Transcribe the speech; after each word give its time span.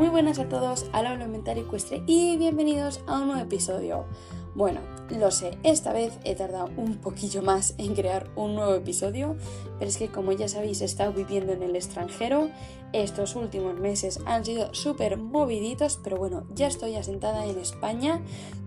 Muy 0.00 0.08
buenas 0.08 0.38
a 0.38 0.48
todos, 0.48 0.86
al 0.94 1.06
hablo 1.06 1.28
mental 1.28 1.58
ecuestre 1.58 2.02
y 2.06 2.38
bienvenidos 2.38 3.02
a 3.06 3.18
un 3.18 3.26
nuevo 3.26 3.42
episodio. 3.42 4.06
Bueno, 4.54 4.80
lo 5.10 5.30
sé, 5.30 5.58
esta 5.62 5.92
vez 5.92 6.18
he 6.24 6.34
tardado 6.34 6.70
un 6.76 6.96
poquillo 6.96 7.42
más 7.42 7.74
en 7.78 7.94
crear 7.94 8.28
un 8.34 8.56
nuevo 8.56 8.74
episodio, 8.74 9.36
pero 9.78 9.88
es 9.88 9.96
que 9.96 10.08
como 10.08 10.32
ya 10.32 10.48
sabéis 10.48 10.80
he 10.80 10.84
estado 10.84 11.12
viviendo 11.12 11.52
en 11.52 11.62
el 11.62 11.76
extranjero, 11.76 12.50
estos 12.92 13.36
últimos 13.36 13.78
meses 13.78 14.20
han 14.26 14.44
sido 14.44 14.74
súper 14.74 15.16
moviditos, 15.16 16.00
pero 16.02 16.16
bueno, 16.16 16.46
ya 16.52 16.66
estoy 16.66 16.96
asentada 16.96 17.46
en 17.46 17.58
España, 17.58 18.20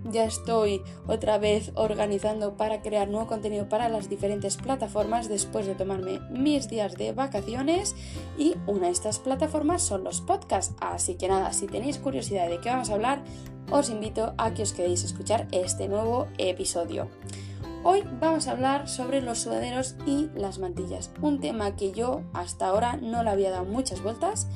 ya 0.09 0.23
estoy 0.23 0.81
otra 1.07 1.37
vez 1.37 1.71
organizando 1.75 2.55
para 2.55 2.81
crear 2.81 3.09
nuevo 3.09 3.27
contenido 3.27 3.67
para 3.67 3.89
las 3.89 4.09
diferentes 4.09 4.55
plataformas 4.57 5.27
después 5.27 5.65
de 5.65 5.75
tomarme 5.75 6.19
mis 6.31 6.69
días 6.69 6.95
de 6.95 7.11
vacaciones. 7.11 7.95
Y 8.37 8.55
una 8.67 8.87
de 8.87 8.93
estas 8.93 9.19
plataformas 9.19 9.81
son 9.81 10.03
los 10.03 10.21
podcasts, 10.21 10.75
así 10.79 11.15
que 11.15 11.27
nada, 11.27 11.51
si 11.51 11.67
tenéis 11.67 11.97
curiosidad 11.97 12.49
de 12.49 12.59
qué 12.59 12.69
vamos 12.69 12.89
a 12.89 12.93
hablar, 12.93 13.23
os 13.71 13.89
invito 13.89 14.33
a 14.37 14.53
que 14.53 14.63
os 14.63 14.73
quedéis 14.73 15.03
a 15.03 15.07
escuchar 15.07 15.47
este 15.51 15.87
nuevo 15.87 16.27
episodio. 16.37 17.07
Hoy 17.83 18.03
vamos 18.21 18.47
a 18.47 18.51
hablar 18.51 18.87
sobre 18.87 19.21
los 19.21 19.39
sudaderos 19.39 19.95
y 20.05 20.29
las 20.35 20.59
mantillas, 20.59 21.11
un 21.21 21.39
tema 21.39 21.75
que 21.75 21.91
yo 21.91 22.23
hasta 22.33 22.67
ahora 22.67 22.97
no 22.97 23.23
le 23.23 23.29
había 23.29 23.51
dado 23.51 23.65
muchas 23.65 24.01
vueltas, 24.01 24.47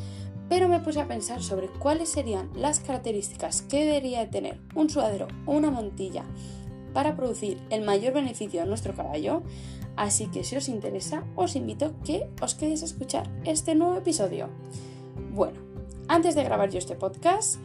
pero 0.49 0.69
me 0.69 0.79
puse 0.79 1.01
a 1.01 1.07
pensar 1.07 1.43
sobre 1.43 1.67
cuáles 1.67 2.09
serían 2.09 2.49
las 2.55 2.79
características 2.79 3.63
que 3.63 3.85
debería 3.85 4.29
tener 4.29 4.59
un 4.75 4.89
sudadero 4.89 5.27
o 5.45 5.53
una 5.53 5.71
mantilla 5.71 6.23
para 6.93 7.15
producir 7.15 7.59
el 7.69 7.83
mayor 7.83 8.13
beneficio 8.13 8.61
a 8.61 8.65
nuestro 8.65 8.95
caballo, 8.95 9.43
así 9.97 10.27
que 10.27 10.43
si 10.43 10.55
os 10.55 10.69
interesa 10.69 11.23
os 11.35 11.55
invito 11.55 11.87
a 11.87 12.03
que 12.03 12.29
os 12.41 12.55
quedéis 12.55 12.81
a 12.81 12.85
escuchar 12.85 13.29
este 13.43 13.75
nuevo 13.75 13.97
episodio. 13.97 14.47
Bueno, 15.33 15.59
antes 16.07 16.33
de 16.33 16.43
grabar 16.43 16.69
yo 16.69 16.79
este 16.79 16.95
podcast, 16.95 17.57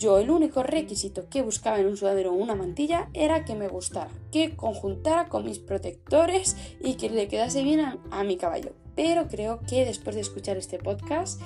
yo 0.00 0.18
el 0.18 0.30
único 0.30 0.62
requisito 0.62 1.28
que 1.28 1.42
buscaba 1.42 1.78
en 1.78 1.86
un 1.86 1.96
sudadero 1.96 2.32
o 2.32 2.34
una 2.34 2.54
mantilla 2.54 3.10
era 3.12 3.44
que 3.44 3.54
me 3.54 3.68
gustara, 3.68 4.10
que 4.32 4.56
conjuntara 4.56 5.28
con 5.28 5.44
mis 5.44 5.58
protectores 5.58 6.56
y 6.82 6.94
que 6.94 7.10
le 7.10 7.28
quedase 7.28 7.62
bien 7.62 7.80
a, 7.80 8.24
mi 8.24 8.38
caballo. 8.38 8.72
Pero 8.96 9.28
creo 9.28 9.60
que 9.68 9.84
después 9.84 10.16
de 10.16 10.22
escuchar 10.22 10.56
este 10.56 10.78
podcast 10.78 11.40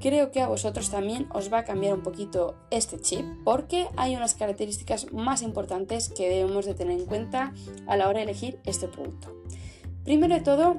Creo 0.00 0.30
que 0.30 0.40
a 0.40 0.46
vosotros 0.46 0.90
también 0.90 1.26
os 1.34 1.52
va 1.52 1.58
a 1.58 1.64
cambiar 1.64 1.92
un 1.92 2.04
poquito 2.04 2.54
este 2.70 3.00
chip 3.00 3.26
porque 3.42 3.88
hay 3.96 4.14
unas 4.14 4.36
características 4.36 5.12
más 5.12 5.42
importantes 5.42 6.08
que 6.08 6.28
debemos 6.28 6.66
de 6.66 6.74
tener 6.74 7.00
en 7.00 7.06
cuenta 7.06 7.52
a 7.88 7.96
la 7.96 8.08
hora 8.08 8.18
de 8.18 8.26
elegir 8.26 8.60
este 8.64 8.86
producto. 8.86 9.34
Primero 10.04 10.36
de 10.36 10.40
todo, 10.40 10.76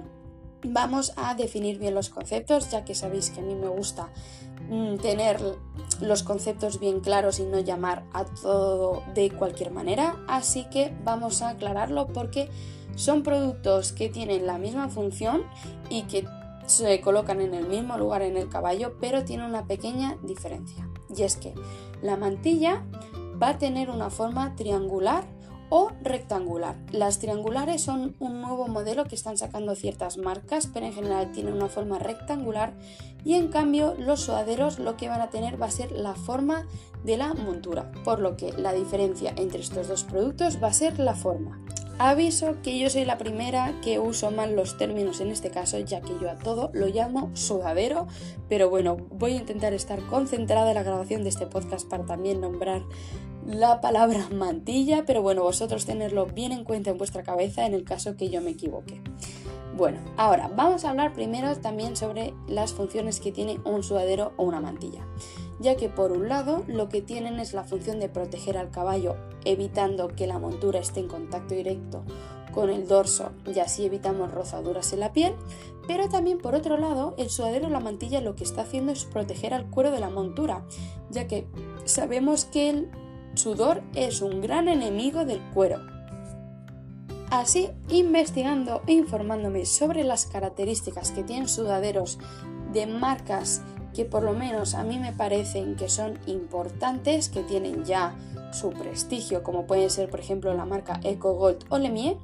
vamos 0.64 1.12
a 1.18 1.36
definir 1.36 1.80
bien 1.80 1.96
los 1.96 2.10
conceptos, 2.10 2.72
ya 2.72 2.86
que 2.86 2.96
sabéis 2.96 3.30
que 3.30 3.42
a 3.42 3.44
mí 3.44 3.56
me 3.56 3.68
gusta 3.68 4.10
tener 5.02 5.40
los 6.02 6.24
conceptos 6.24 6.80
bien 6.80 7.00
claros 7.00 7.40
y 7.40 7.44
no 7.44 7.60
llamar 7.60 8.06
a 8.14 8.26
todo 8.26 9.04
de 9.14 9.32
cualquier 9.32 9.72
manera. 9.72 10.18
Así 10.28 10.66
que 10.70 10.96
vamos 11.04 11.42
a 11.42 11.50
aclararlo 11.50 12.08
porque 12.08 12.50
son 12.96 13.24
productos 13.24 13.92
que 13.92 14.10
tienen 14.10 14.46
la 14.46 14.58
misma 14.58 14.90
función 14.90 15.44
y 15.90 16.04
que 16.04 16.26
se 16.66 17.02
colocan 17.02 17.42
en 17.42 17.54
el 17.54 17.68
mismo 17.68 17.98
lugar 17.98 18.22
en 18.22 18.38
el 18.38 18.48
caballo, 18.48 18.94
pero 19.02 19.26
tienen 19.26 19.48
una 19.48 19.66
pequeña 19.66 20.18
diferencia. 20.22 20.88
Y 21.16 21.24
es 21.24 21.36
que 21.36 21.56
la 22.02 22.16
mantilla 22.16 22.84
va 23.42 23.50
a 23.50 23.58
tener 23.58 23.90
una 23.90 24.10
forma 24.10 24.56
triangular 24.56 25.26
o 25.70 25.92
rectangular. 26.02 26.76
Las 26.92 27.20
triangulares 27.20 27.82
son 27.82 28.16
un 28.20 28.42
nuevo 28.42 28.68
modelo 28.68 29.06
que 29.06 29.16
están 29.16 29.38
sacando 29.38 29.76
ciertas 29.76 30.18
marcas, 30.18 30.68
pero 30.74 30.86
en 30.86 30.94
general 30.94 31.32
tienen 31.32 31.54
una 31.54 31.70
forma 31.70 32.00
rectangular 32.00 32.74
y 33.24 33.36
en 33.36 33.50
cambio 33.50 33.96
los 33.98 34.22
sudaderos 34.22 34.80
lo 34.80 34.98
que 34.98 35.10
van 35.10 35.22
a 35.22 35.30
tener 35.30 35.62
va 35.62 35.68
a 35.68 35.72
ser 35.72 35.92
la 35.92 36.16
forma 36.16 36.68
de 37.04 37.18
la 37.18 37.34
montura, 37.34 37.92
por 38.04 38.20
lo 38.20 38.36
que 38.36 38.54
la 38.54 38.74
diferencia 38.74 39.34
entre 39.38 39.62
estos 39.62 39.88
dos 39.88 40.04
productos 40.04 40.62
va 40.62 40.68
a 40.68 40.74
ser 40.74 41.00
la 41.00 41.16
forma. 41.16 41.64
Aviso 42.02 42.62
que 42.64 42.80
yo 42.80 42.90
soy 42.90 43.04
la 43.04 43.18
primera 43.18 43.74
que 43.82 44.00
uso 44.00 44.32
mal 44.32 44.56
los 44.56 44.78
términos 44.78 45.20
en 45.20 45.32
este 45.32 45.52
caso, 45.52 45.80
ya 45.80 46.00
que 46.00 46.18
yo 46.22 46.32
a 46.32 46.38
todo 46.38 46.72
lo 46.74 46.88
llamo 46.88 47.30
sudadero, 47.34 48.08
pero 48.48 48.70
bueno, 48.70 48.96
voy 49.12 49.34
a 49.34 49.36
intentar 49.36 49.74
estar 49.74 50.02
concentrada 50.08 50.70
en 50.70 50.76
la 50.76 50.84
grabación 50.84 51.24
de 51.24 51.30
este 51.30 51.46
podcast 51.46 51.90
para 51.90 52.06
también 52.06 52.40
nombrar 52.40 52.84
la 53.50 53.82
palabra 53.82 54.28
mantilla, 54.34 55.04
pero 55.06 55.22
bueno, 55.22 55.44
vosotros 55.44 55.86
tenerlo 55.86 56.28
bien 56.28 56.52
en 56.52 56.64
cuenta 56.64 56.92
en 56.92 56.98
vuestra 56.98 57.24
cabeza 57.24 57.66
en 57.66 57.74
el 57.74 57.84
caso 57.84 58.16
que 58.16 58.30
yo 58.30 58.42
me 58.42 58.52
equivoque. 58.52 59.02
Bueno, 59.76 60.00
ahora 60.18 60.52
vamos 60.56 60.84
a 60.84 60.90
hablar 60.90 61.14
primero 61.14 61.56
también 61.56 61.96
sobre 61.96 62.34
las 62.48 62.74
funciones 62.74 63.20
que 63.20 63.32
tiene 63.32 63.60
un 63.64 63.82
sudadero 63.82 64.34
o 64.36 64.44
una 64.44 64.60
mantilla, 64.60 65.08
ya 65.60 65.76
que 65.76 65.90
por 65.90 66.12
un 66.12 66.28
lado 66.28 66.64
lo 66.68 66.90
que 66.90 67.02
tienen 67.02 67.40
es 67.40 67.54
la 67.54 67.64
función 67.64 68.00
de 68.00 68.10
proteger 68.10 68.58
al 68.58 68.72
caballo 68.72 69.16
evitando 69.46 70.10
que 70.10 70.28
la 70.28 70.38
montura 70.38 70.80
esté 70.80 71.00
en 71.00 71.08
contacto 71.08 71.56
directo 71.56 72.04
con 72.54 72.70
el 72.70 72.88
dorso 72.88 73.32
y 73.46 73.60
así 73.60 73.86
evitamos 73.86 74.32
rozaduras 74.32 74.92
en 74.92 75.00
la 75.00 75.14
piel, 75.14 75.36
pero 75.88 76.10
también 76.10 76.40
por 76.40 76.56
otro 76.56 76.78
lado 76.78 77.16
el 77.18 77.30
sudadero 77.30 77.68
o 77.68 77.70
la 77.70 77.80
mantilla 77.80 78.22
lo 78.22 78.36
que 78.36 78.44
está 78.44 78.64
haciendo 78.64 78.92
es 78.92 79.06
proteger 79.06 79.54
al 79.54 79.70
cuero 79.70 79.92
de 79.92 80.00
la 80.00 80.10
montura, 80.10 80.66
ya 81.10 81.28
que 81.28 81.48
sabemos 81.86 82.46
que 82.46 82.70
el 82.70 82.90
sudor 83.40 83.82
es 83.96 84.22
un 84.22 84.42
gran 84.42 84.68
enemigo 84.68 85.26
del 85.26 85.42
cuero 85.54 85.80
Así, 87.30 87.70
investigando 87.90 88.82
e 88.88 88.94
informándome 88.94 89.66
sobre 89.68 90.04
las 90.04 90.26
características 90.26 91.12
que 91.12 91.24
tienen 91.24 91.48
sudaderos 91.48 92.18
de 92.74 92.88
marcas 92.88 93.62
que 93.94 94.04
por 94.04 94.24
lo 94.24 94.34
menos 94.34 94.74
a 94.74 94.84
mí 94.84 94.98
me 94.98 95.14
parecen 95.14 95.76
que 95.76 95.90
son 95.90 96.18
importantes, 96.26 97.30
que 97.30 97.44
tienen 97.44 97.86
ya 97.86 98.16
su 98.52 98.72
prestigio, 98.72 99.44
como 99.44 99.68
pueden 99.68 99.92
ser 99.92 100.10
por 100.10 100.20
ejemplo 100.20 100.54
la 100.56 100.66
marca 100.66 101.00
Eco 101.04 101.34
Gold 101.34 101.66
o 101.70 101.78
Lemie, 101.78 102.18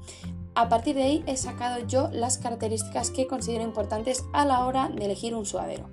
a 0.55 0.69
partir 0.69 0.95
de 0.95 1.03
ahí 1.03 1.23
he 1.27 1.37
sacado 1.37 1.85
yo 1.85 2.09
las 2.11 2.39
características 2.39 3.11
que 3.11 3.27
considero 3.27 3.63
importantes 3.63 4.25
a 4.33 4.45
la 4.45 4.65
hora 4.65 4.89
de 4.89 5.05
elegir 5.05 5.35
un 5.35 5.45
sudadero. 5.45 5.89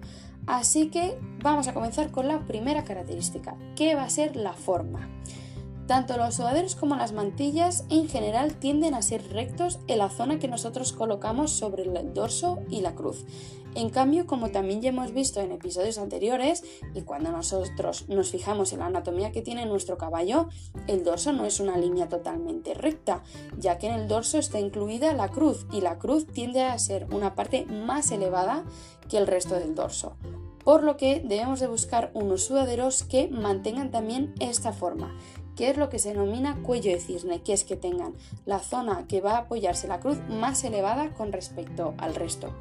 Así 0.47 0.88
que 0.91 1.19
vamos 1.42 1.69
a 1.69 1.75
comenzar 1.75 2.10
con 2.10 2.28
la 2.28 2.47
primera 2.47 2.84
característica, 2.84 3.56
que 3.76 3.94
va 3.94 4.04
a 4.04 4.10
ser 4.10 4.36
la 4.36 4.53
forma. 4.53 5.08
Tanto 5.86 6.16
los 6.16 6.36
sudaderos 6.36 6.76
como 6.76 6.97
las 6.97 7.12
mantillas 7.12 7.84
en 7.91 8.08
general 8.08 8.54
tienden 8.54 8.94
a 8.94 9.02
ser 9.02 9.32
rectos 9.32 9.81
en 9.88 9.98
la 9.98 10.10
zona 10.10 10.38
que 10.38 10.48
nosotros 10.48 10.92
colocamos 10.92 11.50
sobre 11.52 11.82
el 11.82 12.14
dorso 12.14 12.60
y 12.70 12.81
la 12.81 12.94
cruz. 12.94 13.25
En 13.75 13.88
cambio, 13.88 14.26
como 14.26 14.50
también 14.50 14.82
ya 14.82 14.91
hemos 14.91 15.12
visto 15.12 15.41
en 15.41 15.50
episodios 15.50 15.97
anteriores, 15.97 16.62
y 16.94 17.02
cuando 17.02 17.32
nosotros 17.32 18.06
nos 18.08 18.31
fijamos 18.31 18.72
en 18.72 18.81
la 18.81 18.86
anatomía 18.86 19.32
que 19.32 19.41
tiene 19.41 19.64
nuestro 19.64 19.97
caballo, 19.97 20.48
el 20.88 21.04
dorso 21.04 21.32
no 21.32 21.47
es 21.47 21.58
una 21.58 21.78
línea 21.78 22.08
totalmente 22.08 22.75
recta, 22.75 23.22
ya 23.58 23.78
que 23.78 23.88
en 23.88 23.94
el 23.94 24.08
dorso 24.08 24.38
está 24.38 24.60
incluida 24.60 25.14
la 25.14 25.28
cruz, 25.28 25.66
y 25.72 25.81
la 25.81 25.98
cruz 25.98 26.26
tiende 26.26 26.62
a 26.62 26.78
ser 26.78 27.06
una 27.12 27.34
parte 27.34 27.64
más 27.64 28.10
elevada 28.10 28.64
que 29.08 29.18
el 29.18 29.26
resto 29.26 29.54
del 29.54 29.74
dorso. 29.74 30.16
Por 30.64 30.84
lo 30.84 30.96
que 30.96 31.20
debemos 31.20 31.58
de 31.58 31.66
buscar 31.66 32.10
unos 32.14 32.44
sudaderos 32.44 33.02
que 33.02 33.28
mantengan 33.28 33.90
también 33.90 34.32
esta 34.38 34.72
forma 34.72 35.16
que 35.56 35.70
es 35.70 35.76
lo 35.76 35.88
que 35.88 35.98
se 35.98 36.10
denomina 36.10 36.62
cuello 36.62 36.90
de 36.90 37.00
cisne, 37.00 37.42
que 37.42 37.52
es 37.52 37.64
que 37.64 37.76
tengan 37.76 38.14
la 38.46 38.58
zona 38.58 39.06
que 39.06 39.20
va 39.20 39.32
a 39.32 39.38
apoyarse 39.38 39.86
la 39.86 40.00
cruz 40.00 40.18
más 40.28 40.64
elevada 40.64 41.12
con 41.14 41.32
respecto 41.32 41.94
al 41.98 42.14
resto. 42.14 42.54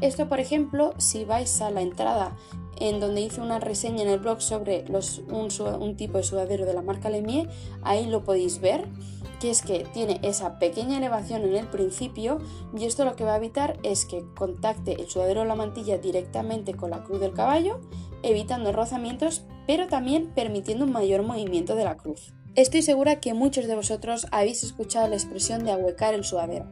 Esto, 0.00 0.28
por 0.28 0.40
ejemplo, 0.40 0.94
si 0.98 1.24
vais 1.24 1.60
a 1.60 1.70
la 1.70 1.82
entrada 1.82 2.36
en 2.78 2.98
donde 2.98 3.20
hice 3.20 3.40
una 3.40 3.60
reseña 3.60 4.02
en 4.02 4.08
el 4.08 4.18
blog 4.18 4.42
sobre 4.42 4.84
un, 5.30 5.96
tipo 5.96 6.18
de 6.18 6.24
sudadero 6.24 6.66
de 6.66 6.74
la 6.74 6.82
marca 6.82 7.10
Lemie, 7.10 7.48
ahí 7.82 8.06
lo 8.06 8.24
podéis 8.24 8.60
ver, 8.60 8.88
que 9.42 9.50
es 9.50 9.62
que 9.62 9.80
tiene 9.92 10.20
esa 10.22 10.60
pequeña 10.60 10.98
elevación 10.98 11.42
en 11.42 11.56
el 11.56 11.66
principio 11.66 12.38
y 12.78 12.84
esto 12.84 13.04
lo 13.04 13.16
que 13.16 13.24
va 13.24 13.34
a 13.34 13.38
evitar 13.38 13.76
es 13.82 14.04
que 14.04 14.24
contacte 14.36 14.92
el 14.92 15.08
sudadero 15.08 15.40
o 15.40 15.44
la 15.44 15.56
mantilla 15.56 15.98
directamente 15.98 16.74
con 16.74 16.90
la 16.90 17.02
cruz 17.02 17.18
del 17.18 17.32
caballo, 17.32 17.80
evitando 18.22 18.70
rozamientos, 18.70 19.44
pero 19.66 19.88
también 19.88 20.28
permitiendo 20.32 20.84
un 20.84 20.92
mayor 20.92 21.24
movimiento 21.24 21.74
de 21.74 21.82
la 21.82 21.96
cruz. 21.96 22.32
Estoy 22.54 22.82
segura 22.82 23.18
que 23.18 23.34
muchos 23.34 23.66
de 23.66 23.74
vosotros 23.74 24.28
habéis 24.30 24.62
escuchado 24.62 25.08
la 25.08 25.16
expresión 25.16 25.64
de 25.64 25.72
ahuecar 25.72 26.14
el 26.14 26.22
sudadero, 26.22 26.66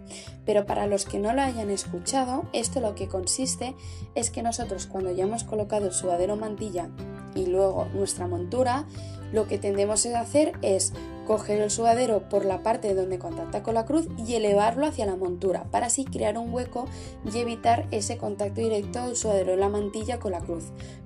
pero 0.47 0.65
para 0.65 0.87
los 0.87 1.07
que 1.07 1.19
no 1.19 1.33
lo 1.33 1.43
hayan 1.43 1.71
escuchado, 1.71 2.45
esto 2.53 2.81
lo 2.81 2.95
que 2.95 3.09
consiste 3.09 3.75
es 4.15 4.31
que 4.31 4.45
nosotros 4.45 4.87
cuando 4.87 5.11
ya 5.11 5.25
hemos 5.25 5.43
colocado 5.43 5.87
el 5.87 5.93
sudadero 5.93 6.37
mantilla 6.37 6.89
y 7.35 7.47
luego 7.47 7.89
nuestra 7.95 8.29
montura, 8.29 8.87
lo 9.33 9.47
que 9.47 9.59
tendemos 9.59 10.07
a 10.07 10.21
hacer 10.21 10.53
es 10.63 10.93
coger 11.27 11.61
el 11.61 11.71
sudadero 11.71 12.29
por 12.29 12.45
la 12.45 12.63
parte 12.63 12.95
donde 12.95 13.19
contacta 13.19 13.63
con 13.63 13.75
la 13.75 13.85
cruz 13.85 14.09
y 14.17 14.35
elevarlo 14.35 14.87
hacia 14.87 15.07
la 15.07 15.17
montura 15.17 15.65
para 15.71 15.87
así 15.87 16.05
crear 16.05 16.37
un 16.37 16.53
hueco 16.53 16.87
y 17.33 17.39
evitar 17.39 17.87
ese 17.93 18.19
contacto 18.19 18.61
directo 18.61 19.07
del 19.07 19.17
sudadero 19.17 19.53
en 19.53 19.61
la 19.61 19.69
mantilla 19.69 20.19
con 20.19 20.33
la 20.33 20.41
cruz. 20.41 20.65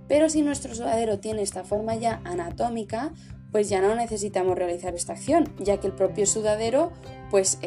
Pero 0.08 0.28
si 0.28 0.42
nuestro 0.42 0.74
sudadero 0.74 1.18
tiene 1.18 1.42
esta 1.42 1.64
forma 1.64 1.94
ya 1.96 2.20
anatómica, 2.24 3.12
pues 3.52 3.68
ya 3.68 3.80
no 3.80 3.94
necesitamos 3.94 4.56
realizar 4.56 4.94
esta 4.94 5.12
acción, 5.12 5.52
ya 5.58 5.78
que 5.78 5.86
el 5.86 5.92
propio 5.92 6.26
sudadero 6.26 6.90
pues 7.30 7.58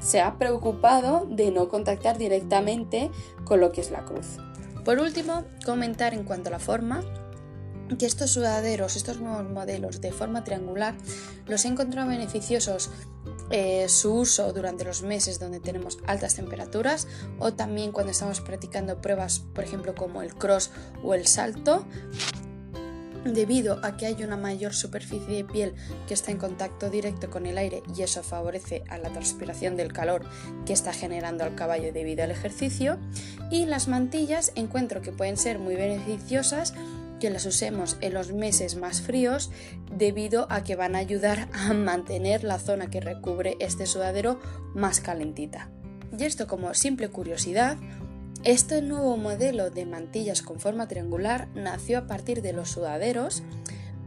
se 0.00 0.20
ha 0.20 0.38
preocupado 0.38 1.26
de 1.28 1.50
no 1.50 1.68
contactar 1.68 2.18
directamente 2.18 3.10
con 3.44 3.60
lo 3.60 3.72
que 3.72 3.80
es 3.80 3.90
la 3.90 4.04
cruz. 4.04 4.36
Por 4.84 4.98
último, 5.00 5.44
comentar 5.64 6.12
en 6.12 6.24
cuanto 6.24 6.50
a 6.50 6.52
la 6.52 6.58
forma, 6.58 7.02
que 7.98 8.06
estos 8.06 8.30
sudaderos, 8.32 8.96
estos 8.96 9.20
nuevos 9.20 9.50
modelos 9.50 10.00
de 10.00 10.12
forma 10.12 10.44
triangular, 10.44 10.94
los 11.46 11.64
he 11.64 11.68
encontrado 11.68 12.08
beneficiosos 12.08 12.90
eh, 13.50 13.88
su 13.88 14.14
uso 14.14 14.52
durante 14.52 14.84
los 14.84 15.02
meses 15.02 15.38
donde 15.38 15.60
tenemos 15.60 15.98
altas 16.06 16.34
temperaturas 16.34 17.06
o 17.38 17.52
también 17.52 17.92
cuando 17.92 18.12
estamos 18.12 18.40
practicando 18.40 19.00
pruebas, 19.00 19.40
por 19.40 19.64
ejemplo, 19.64 19.94
como 19.94 20.22
el 20.22 20.34
cross 20.34 20.70
o 21.02 21.14
el 21.14 21.26
salto. 21.26 21.86
Debido 23.24 23.80
a 23.82 23.96
que 23.96 24.04
hay 24.04 24.22
una 24.22 24.36
mayor 24.36 24.74
superficie 24.74 25.36
de 25.36 25.44
piel 25.44 25.74
que 26.06 26.12
está 26.12 26.30
en 26.30 26.36
contacto 26.36 26.90
directo 26.90 27.30
con 27.30 27.46
el 27.46 27.56
aire 27.56 27.82
y 27.96 28.02
eso 28.02 28.22
favorece 28.22 28.84
a 28.90 28.98
la 28.98 29.10
transpiración 29.10 29.76
del 29.76 29.94
calor 29.94 30.26
que 30.66 30.74
está 30.74 30.92
generando 30.92 31.44
el 31.44 31.54
caballo 31.54 31.90
debido 31.90 32.22
al 32.22 32.30
ejercicio. 32.30 32.98
Y 33.50 33.64
las 33.64 33.88
mantillas 33.88 34.52
encuentro 34.56 35.00
que 35.00 35.12
pueden 35.12 35.38
ser 35.38 35.58
muy 35.58 35.74
beneficiosas 35.74 36.74
que 37.20 37.30
las 37.30 37.46
usemos 37.46 37.96
en 38.00 38.14
los 38.14 38.32
meses 38.32 38.76
más 38.76 39.00
fríos 39.00 39.50
debido 39.96 40.46
a 40.50 40.64
que 40.64 40.76
van 40.76 40.94
a 40.94 40.98
ayudar 40.98 41.48
a 41.52 41.72
mantener 41.72 42.44
la 42.44 42.58
zona 42.58 42.90
que 42.90 43.00
recubre 43.00 43.56
este 43.60 43.86
sudadero 43.86 44.40
más 44.74 45.00
calentita. 45.00 45.70
Y 46.16 46.24
esto 46.24 46.46
como 46.46 46.74
simple 46.74 47.08
curiosidad, 47.08 47.76
este 48.44 48.82
nuevo 48.82 49.16
modelo 49.16 49.70
de 49.70 49.86
mantillas 49.86 50.42
con 50.42 50.60
forma 50.60 50.86
triangular 50.86 51.48
nació 51.54 51.98
a 51.98 52.06
partir 52.06 52.42
de 52.42 52.52
los 52.52 52.70
sudaderos 52.70 53.42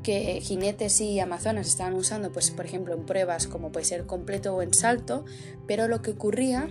que 0.03 0.39
jinetes 0.41 1.01
y 1.01 1.19
amazonas 1.19 1.67
estaban 1.67 1.95
usando, 1.95 2.31
pues 2.31 2.51
por 2.51 2.65
ejemplo 2.65 2.93
en 2.93 3.05
pruebas 3.05 3.47
como 3.47 3.71
puede 3.71 3.85
ser 3.85 4.05
completo 4.05 4.55
o 4.55 4.61
en 4.61 4.73
salto, 4.73 5.25
pero 5.67 5.87
lo 5.87 6.01
que 6.01 6.11
ocurría 6.11 6.69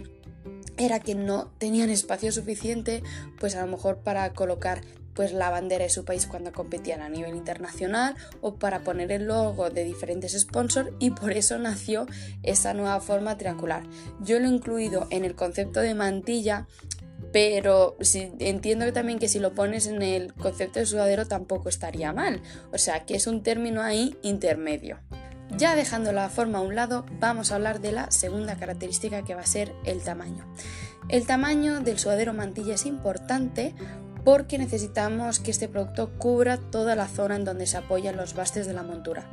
era 0.78 1.00
que 1.00 1.14
no 1.14 1.50
tenían 1.58 1.90
espacio 1.90 2.32
suficiente, 2.32 3.02
pues 3.38 3.54
a 3.54 3.64
lo 3.64 3.70
mejor 3.70 3.98
para 3.98 4.32
colocar 4.32 4.80
pues 5.16 5.32
la 5.32 5.50
bandera 5.50 5.84
de 5.84 5.90
su 5.90 6.04
país 6.04 6.26
cuando 6.26 6.52
competían 6.52 7.00
a 7.00 7.08
nivel 7.08 7.34
internacional 7.34 8.14
o 8.42 8.54
para 8.54 8.84
poner 8.84 9.10
el 9.10 9.24
logo 9.24 9.70
de 9.70 9.82
diferentes 9.82 10.38
sponsors 10.38 10.90
y 11.00 11.10
por 11.10 11.32
eso 11.32 11.58
nació 11.58 12.06
esa 12.42 12.74
nueva 12.74 13.00
forma 13.00 13.36
triangular. 13.36 13.82
Yo 14.20 14.38
lo 14.38 14.46
he 14.46 14.52
incluido 14.52 15.08
en 15.10 15.24
el 15.24 15.34
concepto 15.34 15.80
de 15.80 15.94
mantilla 15.94 16.66
pero 17.32 17.96
entiendo 18.38 18.90
también 18.92 19.18
que 19.18 19.28
si 19.28 19.38
lo 19.38 19.54
pones 19.54 19.86
en 19.86 20.02
el 20.02 20.32
concepto 20.34 20.78
de 20.78 20.86
sudadero 20.86 21.26
tampoco 21.26 21.68
estaría 21.68 22.12
mal, 22.12 22.40
o 22.72 22.78
sea 22.78 23.04
que 23.04 23.14
es 23.14 23.26
un 23.26 23.42
término 23.42 23.82
ahí 23.82 24.16
intermedio. 24.22 25.00
Ya 25.56 25.76
dejando 25.76 26.12
la 26.12 26.28
forma 26.28 26.58
a 26.58 26.62
un 26.62 26.74
lado, 26.74 27.06
vamos 27.20 27.50
a 27.50 27.54
hablar 27.54 27.80
de 27.80 27.92
la 27.92 28.10
segunda 28.10 28.56
característica 28.56 29.22
que 29.22 29.34
va 29.34 29.42
a 29.42 29.46
ser 29.46 29.74
el 29.84 30.02
tamaño. 30.02 30.46
El 31.08 31.26
tamaño 31.26 31.80
del 31.80 31.98
sudadero 31.98 32.34
mantilla 32.34 32.74
es 32.74 32.84
importante 32.84 33.74
porque 34.26 34.58
necesitamos 34.58 35.38
que 35.38 35.52
este 35.52 35.68
producto 35.68 36.10
cubra 36.18 36.56
toda 36.56 36.96
la 36.96 37.06
zona 37.06 37.36
en 37.36 37.44
donde 37.44 37.68
se 37.68 37.76
apoyan 37.76 38.16
los 38.16 38.34
bastes 38.34 38.66
de 38.66 38.72
la 38.72 38.82
montura, 38.82 39.30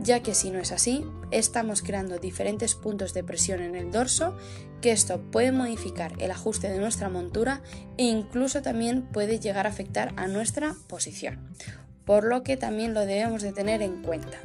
ya 0.00 0.22
que 0.22 0.32
si 0.32 0.52
no 0.52 0.60
es 0.60 0.70
así, 0.70 1.04
estamos 1.32 1.82
creando 1.82 2.18
diferentes 2.18 2.76
puntos 2.76 3.14
de 3.14 3.24
presión 3.24 3.60
en 3.60 3.74
el 3.74 3.90
dorso, 3.90 4.36
que 4.80 4.92
esto 4.92 5.20
puede 5.32 5.50
modificar 5.50 6.12
el 6.20 6.30
ajuste 6.30 6.70
de 6.70 6.78
nuestra 6.78 7.08
montura 7.08 7.62
e 7.96 8.04
incluso 8.04 8.62
también 8.62 9.02
puede 9.02 9.40
llegar 9.40 9.66
a 9.66 9.70
afectar 9.70 10.14
a 10.14 10.28
nuestra 10.28 10.76
posición, 10.86 11.52
por 12.04 12.22
lo 12.22 12.44
que 12.44 12.56
también 12.56 12.94
lo 12.94 13.06
debemos 13.06 13.42
de 13.42 13.52
tener 13.52 13.82
en 13.82 14.04
cuenta. 14.04 14.38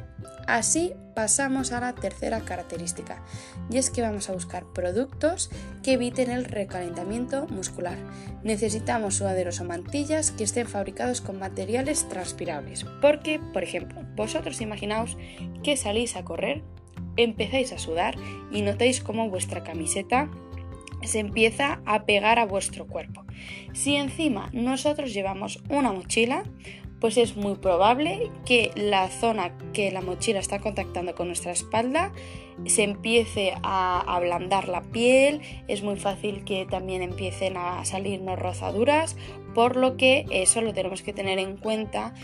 Así 0.46 0.92
pasamos 1.14 1.72
a 1.72 1.80
la 1.80 1.94
tercera 1.94 2.40
característica, 2.40 3.22
y 3.70 3.78
es 3.78 3.90
que 3.90 4.02
vamos 4.02 4.28
a 4.28 4.32
buscar 4.32 4.64
productos 4.74 5.50
que 5.82 5.92
eviten 5.92 6.30
el 6.30 6.44
recalentamiento 6.44 7.46
muscular. 7.46 7.96
Necesitamos 8.42 9.16
sudaderos 9.16 9.60
o 9.60 9.64
mantillas 9.64 10.30
que 10.30 10.44
estén 10.44 10.66
fabricados 10.66 11.20
con 11.20 11.38
materiales 11.38 12.08
transpirables, 12.08 12.84
porque, 13.00 13.40
por 13.52 13.62
ejemplo, 13.62 14.02
vosotros 14.16 14.60
imaginaos 14.60 15.16
que 15.62 15.76
salís 15.76 16.16
a 16.16 16.24
correr, 16.24 16.62
empezáis 17.16 17.72
a 17.72 17.78
sudar 17.78 18.16
y 18.50 18.62
notáis 18.62 19.00
cómo 19.00 19.30
vuestra 19.30 19.62
camiseta 19.62 20.28
se 21.02 21.18
empieza 21.20 21.80
a 21.84 22.04
pegar 22.04 22.38
a 22.38 22.46
vuestro 22.46 22.86
cuerpo. 22.86 23.24
Si 23.72 23.96
encima 23.96 24.50
nosotros 24.52 25.12
llevamos 25.12 25.62
una 25.68 25.92
mochila, 25.92 26.44
pues 27.04 27.18
es 27.18 27.36
muy 27.36 27.56
probable 27.56 28.30
que 28.46 28.70
la 28.76 29.10
zona 29.10 29.58
que 29.74 29.90
la 29.90 30.00
mochila 30.00 30.38
está 30.38 30.60
contactando 30.60 31.14
con 31.14 31.26
nuestra 31.26 31.52
espalda 31.52 32.14
se 32.64 32.82
empiece 32.82 33.52
a 33.62 34.00
ablandar 34.00 34.68
la 34.68 34.80
piel, 34.80 35.42
es 35.68 35.82
muy 35.82 35.96
fácil 35.96 36.46
que 36.46 36.64
también 36.64 37.02
empiecen 37.02 37.58
a 37.58 37.84
salirnos 37.84 38.38
rozaduras, 38.38 39.18
por 39.54 39.76
lo 39.76 39.98
que 39.98 40.24
eso 40.30 40.62
lo 40.62 40.72
tenemos 40.72 41.02
que 41.02 41.12
tener 41.12 41.38
en 41.38 41.58
cuenta 41.58 42.14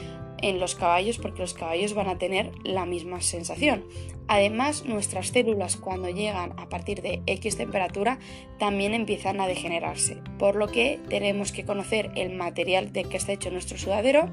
en 0.43 0.59
los 0.59 0.75
caballos 0.75 1.19
porque 1.19 1.43
los 1.43 1.53
caballos 1.53 1.93
van 1.93 2.09
a 2.09 2.17
tener 2.17 2.51
la 2.65 2.87
misma 2.87 3.21
sensación. 3.21 3.85
Además, 4.29 4.85
nuestras 4.85 5.29
células 5.29 5.77
cuando 5.77 6.09
llegan 6.09 6.55
a 6.57 6.69
partir 6.69 7.03
de 7.03 7.21
X 7.27 7.57
temperatura 7.57 8.19
también 8.59 8.95
empiezan 8.95 9.41
a 9.41 9.47
degenerarse, 9.47 10.19
por 10.39 10.55
lo 10.55 10.69
que 10.69 11.01
tenemos 11.09 11.53
que 11.53 11.65
conocer 11.65 12.13
el 12.15 12.35
material 12.35 12.93
de 12.93 13.05
que 13.05 13.17
está 13.17 13.33
hecho 13.33 13.51
nuestro 13.51 13.77
sudadero 13.77 14.31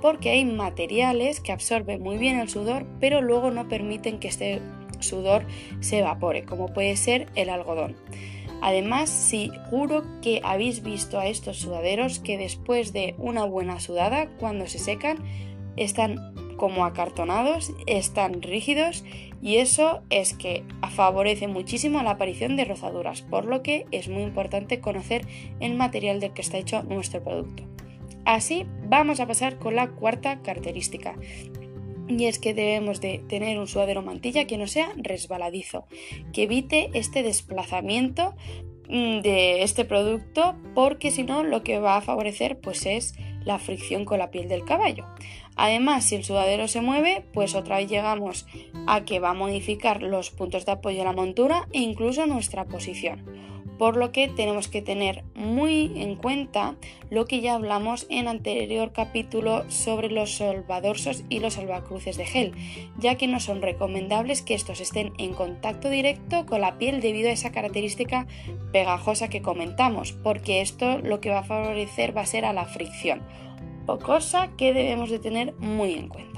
porque 0.00 0.30
hay 0.30 0.44
materiales 0.44 1.40
que 1.40 1.52
absorben 1.52 2.02
muy 2.02 2.18
bien 2.18 2.38
el 2.38 2.48
sudor 2.48 2.86
pero 3.00 3.20
luego 3.20 3.50
no 3.50 3.68
permiten 3.68 4.18
que 4.18 4.28
este 4.28 4.60
sudor 5.00 5.44
se 5.80 5.98
evapore, 5.98 6.44
como 6.44 6.68
puede 6.68 6.96
ser 6.96 7.28
el 7.34 7.50
algodón. 7.50 7.96
Además, 8.60 9.08
seguro 9.08 10.02
que 10.20 10.40
habéis 10.42 10.82
visto 10.82 11.18
a 11.18 11.26
estos 11.26 11.58
sudaderos 11.58 12.18
que 12.18 12.38
después 12.38 12.92
de 12.92 13.14
una 13.18 13.44
buena 13.44 13.78
sudada, 13.78 14.28
cuando 14.38 14.66
se 14.66 14.80
secan, 14.80 15.18
están 15.76 16.34
como 16.56 16.84
acartonados, 16.84 17.72
están 17.86 18.42
rígidos 18.42 19.04
y 19.40 19.58
eso 19.58 20.02
es 20.10 20.34
que 20.34 20.64
favorece 20.90 21.46
muchísimo 21.46 22.02
la 22.02 22.10
aparición 22.10 22.56
de 22.56 22.64
rozaduras, 22.64 23.22
por 23.22 23.44
lo 23.44 23.62
que 23.62 23.86
es 23.92 24.08
muy 24.08 24.24
importante 24.24 24.80
conocer 24.80 25.24
el 25.60 25.74
material 25.74 26.18
del 26.18 26.32
que 26.32 26.42
está 26.42 26.58
hecho 26.58 26.82
nuestro 26.82 27.22
producto. 27.22 27.62
Así 28.28 28.66
vamos 28.86 29.20
a 29.20 29.26
pasar 29.26 29.58
con 29.58 29.74
la 29.74 29.88
cuarta 29.88 30.42
característica. 30.42 31.16
Y 32.08 32.26
es 32.26 32.38
que 32.38 32.52
debemos 32.52 33.00
de 33.00 33.24
tener 33.26 33.58
un 33.58 33.66
sudadero 33.66 34.02
mantilla 34.02 34.46
que 34.46 34.58
no 34.58 34.66
sea 34.66 34.92
resbaladizo, 34.98 35.86
que 36.34 36.42
evite 36.42 36.90
este 36.92 37.22
desplazamiento 37.22 38.34
mm, 38.86 39.20
de 39.20 39.62
este 39.62 39.86
producto 39.86 40.56
porque 40.74 41.10
si 41.10 41.22
no 41.22 41.42
lo 41.42 41.62
que 41.62 41.78
va 41.78 41.96
a 41.96 42.02
favorecer 42.02 42.60
pues 42.60 42.84
es 42.84 43.14
la 43.46 43.58
fricción 43.58 44.04
con 44.04 44.18
la 44.18 44.30
piel 44.30 44.46
del 44.46 44.66
caballo. 44.66 45.06
Además, 45.56 46.04
si 46.04 46.16
el 46.16 46.24
sudadero 46.24 46.68
se 46.68 46.82
mueve, 46.82 47.24
pues 47.32 47.54
otra 47.54 47.78
vez 47.78 47.88
llegamos 47.88 48.46
a 48.86 49.06
que 49.06 49.20
va 49.20 49.30
a 49.30 49.34
modificar 49.34 50.02
los 50.02 50.30
puntos 50.30 50.66
de 50.66 50.72
apoyo 50.72 50.98
de 50.98 51.04
la 51.04 51.14
montura 51.14 51.66
e 51.72 51.78
incluso 51.78 52.26
nuestra 52.26 52.66
posición. 52.66 53.24
Por 53.78 53.96
lo 53.96 54.12
que 54.12 54.28
tenemos 54.28 54.68
que 54.68 54.82
tener 54.82 55.24
muy 55.34 55.92
en 56.02 56.16
cuenta 56.16 56.76
lo 57.10 57.26
que 57.26 57.40
ya 57.40 57.54
hablamos 57.54 58.06
en 58.10 58.28
anterior 58.28 58.92
capítulo 58.92 59.70
sobre 59.70 60.10
los 60.10 60.36
salvadorsos 60.36 61.24
y 61.28 61.40
los 61.40 61.54
salvacruces 61.54 62.16
de 62.16 62.26
gel, 62.26 62.52
ya 62.98 63.14
que 63.14 63.28
no 63.28 63.40
son 63.40 63.62
recomendables 63.62 64.42
que 64.42 64.54
estos 64.54 64.80
estén 64.80 65.12
en 65.18 65.32
contacto 65.32 65.88
directo 65.88 66.44
con 66.44 66.60
la 66.60 66.76
piel 66.78 67.00
debido 67.00 67.28
a 67.28 67.32
esa 67.32 67.52
característica 67.52 68.26
pegajosa 68.72 69.28
que 69.28 69.42
comentamos, 69.42 70.12
porque 70.12 70.60
esto 70.60 70.98
lo 70.98 71.20
que 71.20 71.30
va 71.30 71.38
a 71.38 71.44
favorecer 71.44 72.16
va 72.16 72.22
a 72.22 72.26
ser 72.26 72.44
a 72.44 72.52
la 72.52 72.64
fricción 72.64 73.22
cosa 73.96 74.50
que 74.56 74.74
debemos 74.74 75.08
de 75.08 75.18
tener 75.18 75.54
muy 75.54 75.94
en 75.94 76.08
cuenta. 76.08 76.37